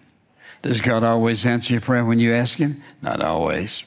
Does 0.62 0.80
God 0.80 1.04
always 1.04 1.44
answer 1.44 1.74
your 1.74 1.82
prayer 1.82 2.04
when 2.04 2.18
you 2.18 2.34
ask 2.34 2.58
Him? 2.58 2.82
Not 3.02 3.20
always. 3.20 3.84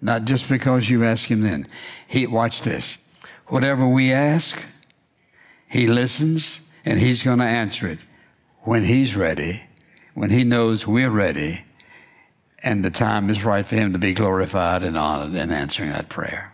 Not 0.00 0.24
just 0.24 0.48
because 0.48 0.88
you 0.88 1.04
ask 1.04 1.30
Him 1.30 1.42
then. 1.42 1.64
He, 2.06 2.26
watch 2.26 2.62
this. 2.62 2.98
Whatever 3.46 3.86
we 3.86 4.12
ask, 4.12 4.66
He 5.68 5.86
listens 5.86 6.60
and 6.84 7.00
He's 7.00 7.22
going 7.22 7.38
to 7.38 7.44
answer 7.44 7.88
it 7.88 7.98
when 8.60 8.84
He's 8.84 9.16
ready, 9.16 9.62
when 10.14 10.30
He 10.30 10.44
knows 10.44 10.86
we're 10.86 11.10
ready, 11.10 11.64
and 12.62 12.84
the 12.84 12.90
time 12.90 13.30
is 13.30 13.44
right 13.44 13.66
for 13.66 13.76
Him 13.76 13.92
to 13.92 13.98
be 13.98 14.14
glorified 14.14 14.82
and 14.82 14.96
honored 14.96 15.34
in 15.34 15.50
answering 15.50 15.90
that 15.90 16.08
prayer. 16.08 16.52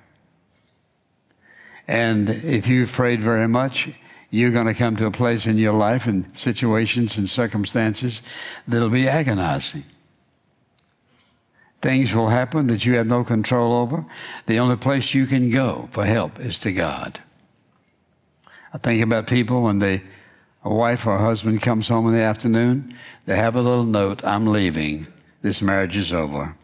And 1.87 2.30
if 2.30 2.66
you've 2.66 2.92
prayed 2.92 3.20
very 3.20 3.48
much, 3.48 3.90
you're 4.30 4.50
going 4.50 4.66
to 4.66 4.74
come 4.74 4.96
to 4.96 5.07
a 5.07 5.11
place 5.11 5.46
in 5.46 5.59
your 5.59 5.74
life 5.74 6.07
and 6.07 6.26
situations 6.37 7.16
and 7.16 7.28
circumstances 7.28 8.22
that'll 8.66 8.88
be 8.88 9.07
agonizing. 9.07 9.85
Things 11.85 12.14
will 12.14 12.31
happen 12.31 12.68
that 12.68 12.87
you 12.87 12.94
have 12.94 13.07
no 13.07 13.25
control 13.25 13.75
over. 13.75 14.07
The 14.47 14.59
only 14.59 14.77
place 14.77 15.12
you 15.12 15.27
can 15.27 15.51
go 15.51 15.90
for 15.92 16.07
help 16.07 16.40
is 16.40 16.59
to 16.61 16.73
God. 16.73 17.20
I 18.73 18.79
think 18.79 19.03
about 19.03 19.27
people 19.27 19.64
when 19.64 19.81
they, 19.81 20.03
a 20.64 20.73
wife 20.73 21.07
or 21.07 21.16
a 21.16 21.23
husband 21.23 21.61
comes 21.61 21.88
home 21.88 22.07
in 22.07 22.14
the 22.14 22.23
afternoon, 22.23 22.97
they 23.27 23.37
have 23.37 23.55
a 23.55 23.61
little 23.61 23.85
note, 23.85 24.25
I'm 24.25 24.47
leaving, 24.47 25.09
this 25.42 25.61
marriage 25.61 25.94
is 25.99 26.11
over. 26.11 26.57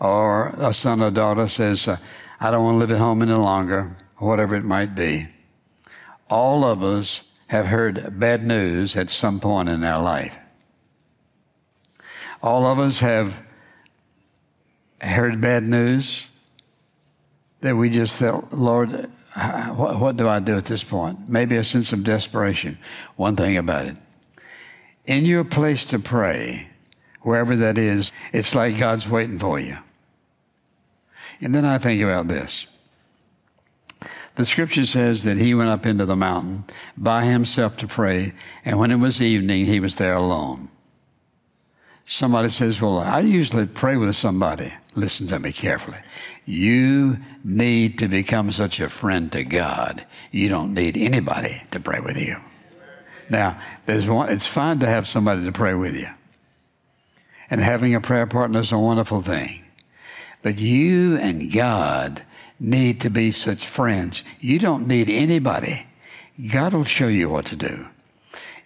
Or 0.00 0.48
a 0.58 0.74
son 0.74 1.00
or 1.00 1.10
daughter 1.10 1.48
says, 1.48 1.88
uh, 1.88 1.96
I 2.38 2.50
don't 2.50 2.62
want 2.62 2.74
to 2.74 2.80
live 2.80 2.92
at 2.92 2.98
home 2.98 3.22
any 3.22 3.32
longer, 3.32 3.96
whatever 4.18 4.54
it 4.54 4.64
might 4.64 4.94
be. 4.94 5.28
All 6.28 6.62
of 6.62 6.82
us 6.82 7.22
have 7.46 7.68
heard 7.68 8.20
bad 8.20 8.44
news 8.44 8.96
at 8.96 9.08
some 9.08 9.40
point 9.40 9.70
in 9.70 9.82
our 9.82 10.02
life. 10.02 10.38
All 12.42 12.66
of 12.66 12.78
us 12.78 13.00
have 13.00 13.45
heard 15.00 15.40
bad 15.40 15.64
news 15.64 16.28
that 17.60 17.76
we 17.76 17.90
just 17.90 18.18
felt, 18.18 18.52
Lord, 18.52 19.10
what, 19.74 20.00
what 20.00 20.16
do 20.16 20.28
I 20.28 20.40
do 20.40 20.56
at 20.56 20.64
this 20.66 20.84
point? 20.84 21.28
Maybe 21.28 21.56
a 21.56 21.64
sense 21.64 21.92
of 21.92 22.04
desperation. 22.04 22.78
One 23.16 23.36
thing 23.36 23.56
about 23.56 23.86
it 23.86 23.98
in 25.06 25.24
your 25.24 25.44
place 25.44 25.84
to 25.86 25.98
pray, 25.98 26.68
wherever 27.22 27.56
that 27.56 27.78
is, 27.78 28.12
it's 28.32 28.54
like 28.54 28.78
God's 28.78 29.08
waiting 29.08 29.38
for 29.38 29.58
you. 29.58 29.78
And 31.40 31.54
then 31.54 31.64
I 31.64 31.78
think 31.78 32.02
about 32.02 32.28
this. 32.28 32.66
The 34.34 34.44
scripture 34.44 34.84
says 34.84 35.22
that 35.24 35.38
he 35.38 35.54
went 35.54 35.70
up 35.70 35.86
into 35.86 36.04
the 36.04 36.16
mountain 36.16 36.64
by 36.96 37.24
himself 37.24 37.76
to 37.78 37.86
pray, 37.86 38.34
and 38.64 38.78
when 38.78 38.90
it 38.90 38.96
was 38.96 39.22
evening, 39.22 39.66
he 39.66 39.80
was 39.80 39.96
there 39.96 40.14
alone. 40.14 40.68
Somebody 42.06 42.50
says, 42.50 42.80
Well, 42.80 42.98
I 42.98 43.20
usually 43.20 43.66
pray 43.66 43.96
with 43.96 44.14
somebody. 44.16 44.72
Listen 44.94 45.26
to 45.28 45.38
me 45.38 45.52
carefully. 45.52 45.98
You 46.44 47.18
need 47.44 47.98
to 47.98 48.08
become 48.08 48.52
such 48.52 48.80
a 48.80 48.88
friend 48.88 49.30
to 49.32 49.42
God. 49.42 50.06
You 50.30 50.48
don't 50.48 50.72
need 50.72 50.96
anybody 50.96 51.62
to 51.72 51.80
pray 51.80 52.00
with 52.00 52.16
you. 52.16 52.36
Now, 53.28 53.60
there's 53.86 54.08
one, 54.08 54.30
it's 54.30 54.46
fine 54.46 54.78
to 54.78 54.86
have 54.86 55.08
somebody 55.08 55.44
to 55.44 55.52
pray 55.52 55.74
with 55.74 55.96
you. 55.96 56.08
And 57.50 57.60
having 57.60 57.94
a 57.94 58.00
prayer 58.00 58.26
partner 58.26 58.60
is 58.60 58.72
a 58.72 58.78
wonderful 58.78 59.22
thing. 59.22 59.64
But 60.42 60.58
you 60.58 61.16
and 61.18 61.52
God 61.52 62.22
need 62.60 63.00
to 63.00 63.10
be 63.10 63.32
such 63.32 63.66
friends. 63.66 64.22
You 64.40 64.60
don't 64.60 64.86
need 64.86 65.08
anybody. 65.08 65.86
God 66.52 66.72
will 66.72 66.84
show 66.84 67.08
you 67.08 67.28
what 67.28 67.46
to 67.46 67.56
do. 67.56 67.86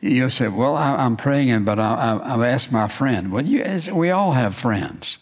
You'll 0.01 0.31
say, 0.31 0.49
Well, 0.49 0.77
I, 0.77 1.05
am 1.05 1.17
praying, 1.17 1.65
but 1.65 1.79
I, 1.79 2.19
have 2.27 2.43
asked 2.43 2.73
my 2.73 2.89
friend. 2.89 3.31
Well, 3.31 3.45
you, 3.45 3.95
we 3.95 4.11
all 4.11 4.33
have 4.33 4.55
friends. 4.55 5.19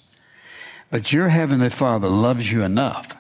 But 0.90 1.12
your 1.12 1.28
Heavenly 1.28 1.70
Father 1.70 2.08
loves 2.08 2.50
you 2.50 2.62
enough 2.62 3.14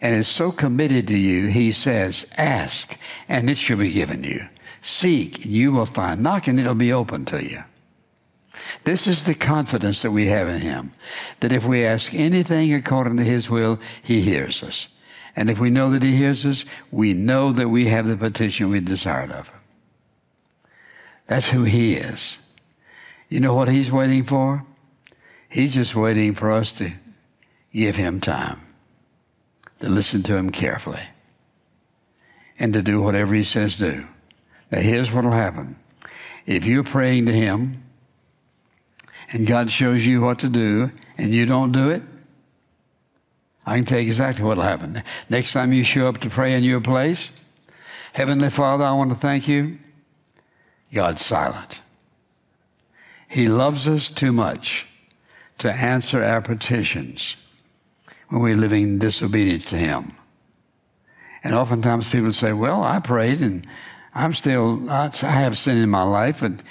and 0.00 0.14
is 0.14 0.28
so 0.28 0.52
committed 0.52 1.08
to 1.08 1.18
you, 1.18 1.48
He 1.48 1.72
says, 1.72 2.26
Ask, 2.38 2.98
and 3.28 3.50
it 3.50 3.58
shall 3.58 3.78
be 3.78 3.92
given 3.92 4.24
you. 4.24 4.48
Seek, 4.80 5.44
and 5.44 5.52
you 5.52 5.72
will 5.72 5.86
find. 5.86 6.22
Knock, 6.22 6.46
and 6.46 6.58
it'll 6.58 6.74
be 6.74 6.92
open 6.92 7.24
to 7.26 7.44
you. 7.44 7.64
This 8.84 9.06
is 9.06 9.24
the 9.24 9.34
confidence 9.34 10.02
that 10.02 10.12
we 10.12 10.26
have 10.28 10.48
in 10.48 10.60
Him 10.60 10.92
that 11.40 11.52
if 11.52 11.66
we 11.66 11.84
ask 11.84 12.14
anything 12.14 12.72
according 12.72 13.16
to 13.16 13.24
His 13.24 13.50
will, 13.50 13.80
He 14.02 14.22
hears 14.22 14.62
us. 14.62 14.88
And 15.34 15.50
if 15.50 15.60
we 15.60 15.70
know 15.70 15.90
that 15.90 16.02
He 16.02 16.16
hears 16.16 16.44
us, 16.44 16.64
we 16.90 17.12
know 17.14 17.52
that 17.52 17.68
we 17.68 17.86
have 17.86 18.06
the 18.06 18.16
petition 18.16 18.70
we 18.70 18.80
desired 18.80 19.30
of 19.30 19.48
Him. 19.48 19.57
That's 21.28 21.50
who 21.50 21.62
He 21.62 21.94
is. 21.94 22.38
You 23.28 23.38
know 23.38 23.54
what 23.54 23.68
He's 23.68 23.92
waiting 23.92 24.24
for? 24.24 24.64
He's 25.48 25.74
just 25.74 25.94
waiting 25.94 26.34
for 26.34 26.50
us 26.50 26.72
to 26.78 26.92
give 27.72 27.96
Him 27.96 28.20
time, 28.20 28.60
to 29.78 29.88
listen 29.88 30.22
to 30.24 30.36
Him 30.36 30.50
carefully, 30.50 31.02
and 32.58 32.72
to 32.72 32.82
do 32.82 33.00
whatever 33.00 33.34
He 33.34 33.44
says 33.44 33.76
do. 33.76 34.08
Now, 34.72 34.80
here's 34.80 35.12
what 35.12 35.24
will 35.24 35.32
happen. 35.32 35.76
If 36.46 36.64
you're 36.64 36.82
praying 36.82 37.26
to 37.26 37.32
Him 37.32 37.84
and 39.30 39.46
God 39.46 39.70
shows 39.70 40.06
you 40.06 40.22
what 40.22 40.38
to 40.40 40.48
do 40.48 40.90
and 41.18 41.32
you 41.32 41.46
don't 41.46 41.72
do 41.72 41.90
it, 41.90 42.02
I 43.66 43.76
can 43.76 43.84
tell 43.84 43.98
you 43.98 44.06
exactly 44.06 44.44
what 44.44 44.56
will 44.56 44.64
happen. 44.64 45.02
Next 45.28 45.52
time 45.52 45.74
you 45.74 45.84
show 45.84 46.08
up 46.08 46.18
to 46.18 46.30
pray 46.30 46.54
in 46.54 46.64
your 46.64 46.80
place, 46.80 47.32
Heavenly 48.14 48.48
Father, 48.48 48.84
I 48.84 48.92
want 48.92 49.10
to 49.10 49.16
thank 49.16 49.46
you 49.46 49.78
God's 50.92 51.24
silent. 51.24 51.80
He 53.28 53.48
loves 53.48 53.86
us 53.86 54.08
too 54.08 54.32
much 54.32 54.86
to 55.58 55.70
answer 55.72 56.22
our 56.24 56.40
petitions 56.40 57.36
when 58.28 58.40
we're 58.42 58.56
living 58.56 58.82
in 58.84 58.98
disobedience 58.98 59.66
to 59.66 59.76
Him. 59.76 60.12
And 61.44 61.54
oftentimes 61.54 62.10
people 62.10 62.32
say, 62.32 62.52
Well, 62.52 62.82
I 62.82 63.00
prayed 63.00 63.40
and 63.40 63.66
I'm 64.14 64.32
still, 64.34 64.90
I 64.90 65.10
have 65.22 65.58
sin 65.58 65.78
in 65.78 65.90
my 65.90 66.02
life, 66.02 66.40
but 66.40 66.62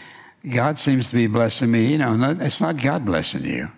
God 0.49 0.80
seems 0.80 1.10
to 1.10 1.15
be 1.15 1.27
blessing 1.27 1.71
me. 1.71 1.91
You 1.91 1.97
know, 1.97 2.38
it's 2.39 2.62
not 2.62 2.82
God 2.82 3.06
blessing 3.06 3.45
you. 3.45 3.69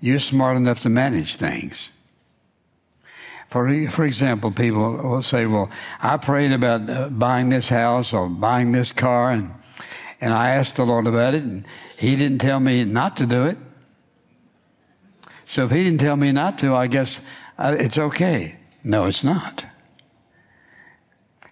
You're 0.00 0.18
smart 0.18 0.56
enough 0.56 0.80
to 0.80 0.88
manage 0.88 1.36
things. 1.36 1.90
For, 3.50 3.88
for 3.90 4.04
example, 4.04 4.52
people 4.52 4.96
will 4.96 5.22
say, 5.22 5.44
Well, 5.44 5.70
I 6.00 6.16
prayed 6.18 6.52
about 6.52 6.88
uh, 6.88 7.08
buying 7.08 7.48
this 7.48 7.68
house 7.68 8.12
or 8.12 8.28
buying 8.28 8.70
this 8.70 8.92
car, 8.92 9.32
and, 9.32 9.52
and 10.20 10.32
I 10.32 10.50
asked 10.50 10.76
the 10.76 10.86
Lord 10.86 11.08
about 11.08 11.34
it, 11.34 11.42
and 11.42 11.66
He 11.98 12.14
didn't 12.14 12.38
tell 12.38 12.60
me 12.60 12.84
not 12.84 13.16
to 13.16 13.26
do 13.26 13.46
it. 13.46 13.58
So 15.46 15.64
if 15.64 15.72
He 15.72 15.82
didn't 15.82 15.98
tell 15.98 16.16
me 16.16 16.30
not 16.30 16.58
to, 16.58 16.76
I 16.76 16.86
guess 16.86 17.20
uh, 17.58 17.74
it's 17.76 17.98
okay. 17.98 18.56
No, 18.84 19.06
it's 19.06 19.24
not. 19.24 19.66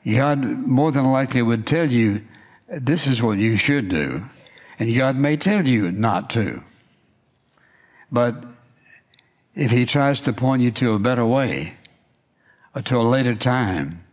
God 0.08 0.38
more 0.40 0.92
than 0.92 1.04
likely 1.04 1.42
would 1.42 1.66
tell 1.66 1.90
you, 1.90 2.22
This 2.68 3.08
is 3.08 3.20
what 3.20 3.38
you 3.38 3.56
should 3.56 3.88
do. 3.88 4.22
And 4.78 4.96
God 4.96 5.16
may 5.16 5.36
tell 5.36 5.66
you 5.66 5.90
not 5.90 6.30
to. 6.30 6.62
But 8.12 8.44
if 9.56 9.72
He 9.72 9.84
tries 9.84 10.22
to 10.22 10.32
point 10.32 10.62
you 10.62 10.70
to 10.70 10.92
a 10.92 11.00
better 11.00 11.26
way, 11.26 11.77
to 12.84 12.96
a 12.96 13.02
later 13.02 13.34
time. 13.34 14.04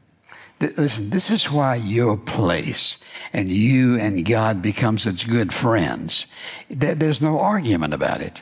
Listen, 0.59 1.09
this 1.09 1.29
is 1.29 1.51
why 1.51 1.75
your 1.75 2.17
place 2.17 2.97
and 3.33 3.49
you 3.49 3.99
and 3.99 4.25
God 4.25 4.61
become 4.61 4.97
such 4.97 5.27
good 5.27 5.53
friends. 5.53 6.27
There's 6.69 7.21
no 7.21 7.39
argument 7.39 7.93
about 7.93 8.21
it. 8.21 8.41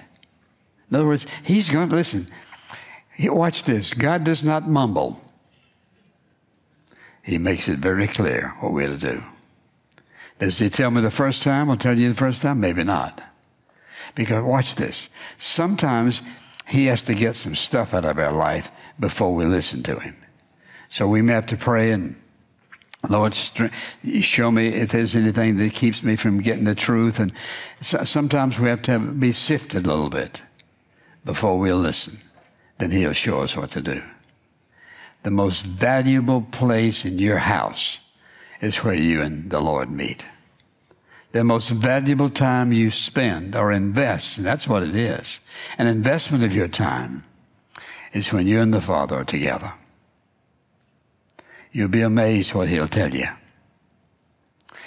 In 0.90 0.96
other 0.96 1.08
words, 1.08 1.26
He's 1.44 1.70
going 1.70 1.90
to 1.90 1.96
listen. 1.96 2.28
Watch 3.20 3.64
this. 3.64 3.94
God 3.94 4.24
does 4.24 4.44
not 4.44 4.68
mumble. 4.68 5.20
He 7.24 7.38
makes 7.38 7.68
it 7.68 7.80
very 7.80 8.08
clear 8.08 8.54
what 8.60 8.74
we're 8.74 8.90
to 8.90 8.98
do. 8.98 9.24
Does 10.40 10.60
He 10.60 10.70
tell 10.70 10.92
me 10.92 11.02
the 11.02 11.10
first 11.10 11.42
time? 11.42 11.70
I'll 11.70 11.78
tell 11.78 11.98
you 11.98 12.10
the 12.10 12.16
first 12.16 12.42
time? 12.42 12.60
Maybe 12.60 12.84
not. 12.84 13.24
Because 14.14 14.44
watch 14.44 14.76
this. 14.76 15.10
Sometimes 15.40 16.22
He 16.68 16.86
has 16.88 17.02
to 17.04 17.16
get 17.16 17.36
some 17.36 17.56
stuff 17.56 17.94
out 17.94 18.06
of 18.06 18.20
our 18.20 18.32
life 18.32 18.72
before 19.00 19.34
we 19.34 19.46
listen 19.46 19.84
to 19.84 20.00
him. 20.00 20.16
So 20.90 21.08
we 21.08 21.22
may 21.22 21.34
have 21.34 21.48
to 21.48 21.58
pray 21.58 21.92
and 21.92 22.16
Lord, 23.10 23.34
show 23.34 24.50
me 24.50 24.68
if 24.70 24.92
there's 24.92 25.14
anything 25.14 25.58
that 25.58 25.74
keeps 25.74 26.04
me 26.04 26.16
from 26.16 26.42
getting 26.42 26.64
the 26.64 26.76
truth. 26.76 27.20
And 27.20 27.34
sometimes 27.82 28.60
we 28.60 28.70
have 28.70 28.82
to 28.84 28.92
have, 28.92 29.20
be 29.20 29.34
sifted 29.34 29.86
a 29.86 29.90
little 29.90 30.10
bit 30.10 30.42
before 31.26 31.60
we'll 31.60 31.78
listen. 31.78 32.20
Then 32.78 32.92
He'll 32.92 33.14
show 33.14 33.42
us 33.42 33.58
what 33.58 33.72
to 33.72 33.82
do. 33.82 34.02
The 35.24 35.32
most 35.32 35.66
valuable 35.66 36.44
place 36.52 37.04
in 37.04 37.20
your 37.20 37.40
house 37.40 38.00
is 38.62 38.84
where 38.84 38.94
you 38.94 39.22
and 39.22 39.52
the 39.52 39.60
Lord 39.60 39.90
meet. 39.90 40.26
The 41.34 41.44
most 41.44 41.70
valuable 41.70 42.30
time 42.30 42.72
you 42.72 42.90
spend 42.90 43.56
or 43.56 43.72
invest, 43.72 44.38
and 44.38 44.46
that's 44.46 44.68
what 44.68 44.84
it 44.84 44.96
is. 44.96 45.40
An 45.78 45.88
investment 45.88 46.44
of 46.44 46.54
your 46.54 46.68
time 46.68 47.24
is 48.14 48.32
when 48.32 48.48
you 48.48 48.62
and 48.62 48.74
the 48.74 48.82
Father 48.82 49.18
are 49.18 49.26
together. 49.26 49.74
You'll 51.72 51.90
be 51.90 52.02
amazed 52.02 52.54
what 52.54 52.70
he'll 52.70 52.88
tell 52.88 53.14
you. 53.14 53.28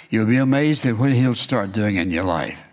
You'll 0.09 0.25
be 0.25 0.37
amazed 0.37 0.85
at 0.85 0.97
what 0.97 1.11
he'll 1.11 1.35
start 1.35 1.73
doing 1.73 1.97
in 1.97 2.09
your 2.09 2.23
life. 2.23 2.63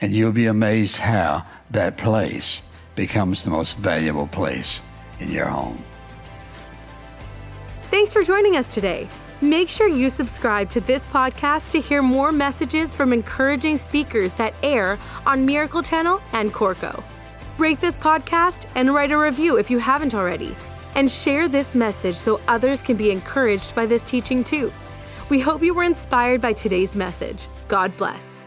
And 0.00 0.12
you'll 0.12 0.32
be 0.32 0.46
amazed 0.46 0.96
how 0.96 1.44
that 1.70 1.98
place 1.98 2.62
becomes 2.94 3.44
the 3.44 3.50
most 3.50 3.76
valuable 3.76 4.26
place 4.26 4.80
in 5.20 5.30
your 5.30 5.46
home. 5.46 5.84
Thanks 7.82 8.12
for 8.12 8.22
joining 8.22 8.56
us 8.56 8.72
today. 8.72 9.08
Make 9.40 9.68
sure 9.68 9.86
you 9.86 10.10
subscribe 10.10 10.70
to 10.70 10.80
this 10.80 11.06
podcast 11.06 11.70
to 11.72 11.80
hear 11.80 12.02
more 12.02 12.32
messages 12.32 12.94
from 12.94 13.12
encouraging 13.12 13.76
speakers 13.76 14.32
that 14.34 14.54
air 14.62 14.98
on 15.26 15.44
Miracle 15.46 15.82
Channel 15.82 16.20
and 16.32 16.52
Corco. 16.52 17.02
Rate 17.58 17.80
this 17.80 17.96
podcast 17.96 18.66
and 18.76 18.94
write 18.94 19.10
a 19.10 19.18
review 19.18 19.58
if 19.58 19.68
you 19.68 19.78
haven't 19.78 20.14
already 20.14 20.54
and 20.94 21.10
share 21.10 21.48
this 21.48 21.74
message 21.74 22.14
so 22.14 22.40
others 22.46 22.80
can 22.80 22.96
be 22.96 23.10
encouraged 23.10 23.74
by 23.74 23.84
this 23.84 24.04
teaching 24.04 24.44
too. 24.44 24.72
We 25.28 25.40
hope 25.40 25.60
you 25.62 25.74
were 25.74 25.82
inspired 25.82 26.40
by 26.40 26.52
today's 26.52 26.94
message. 26.94 27.48
God 27.66 27.96
bless. 27.96 28.37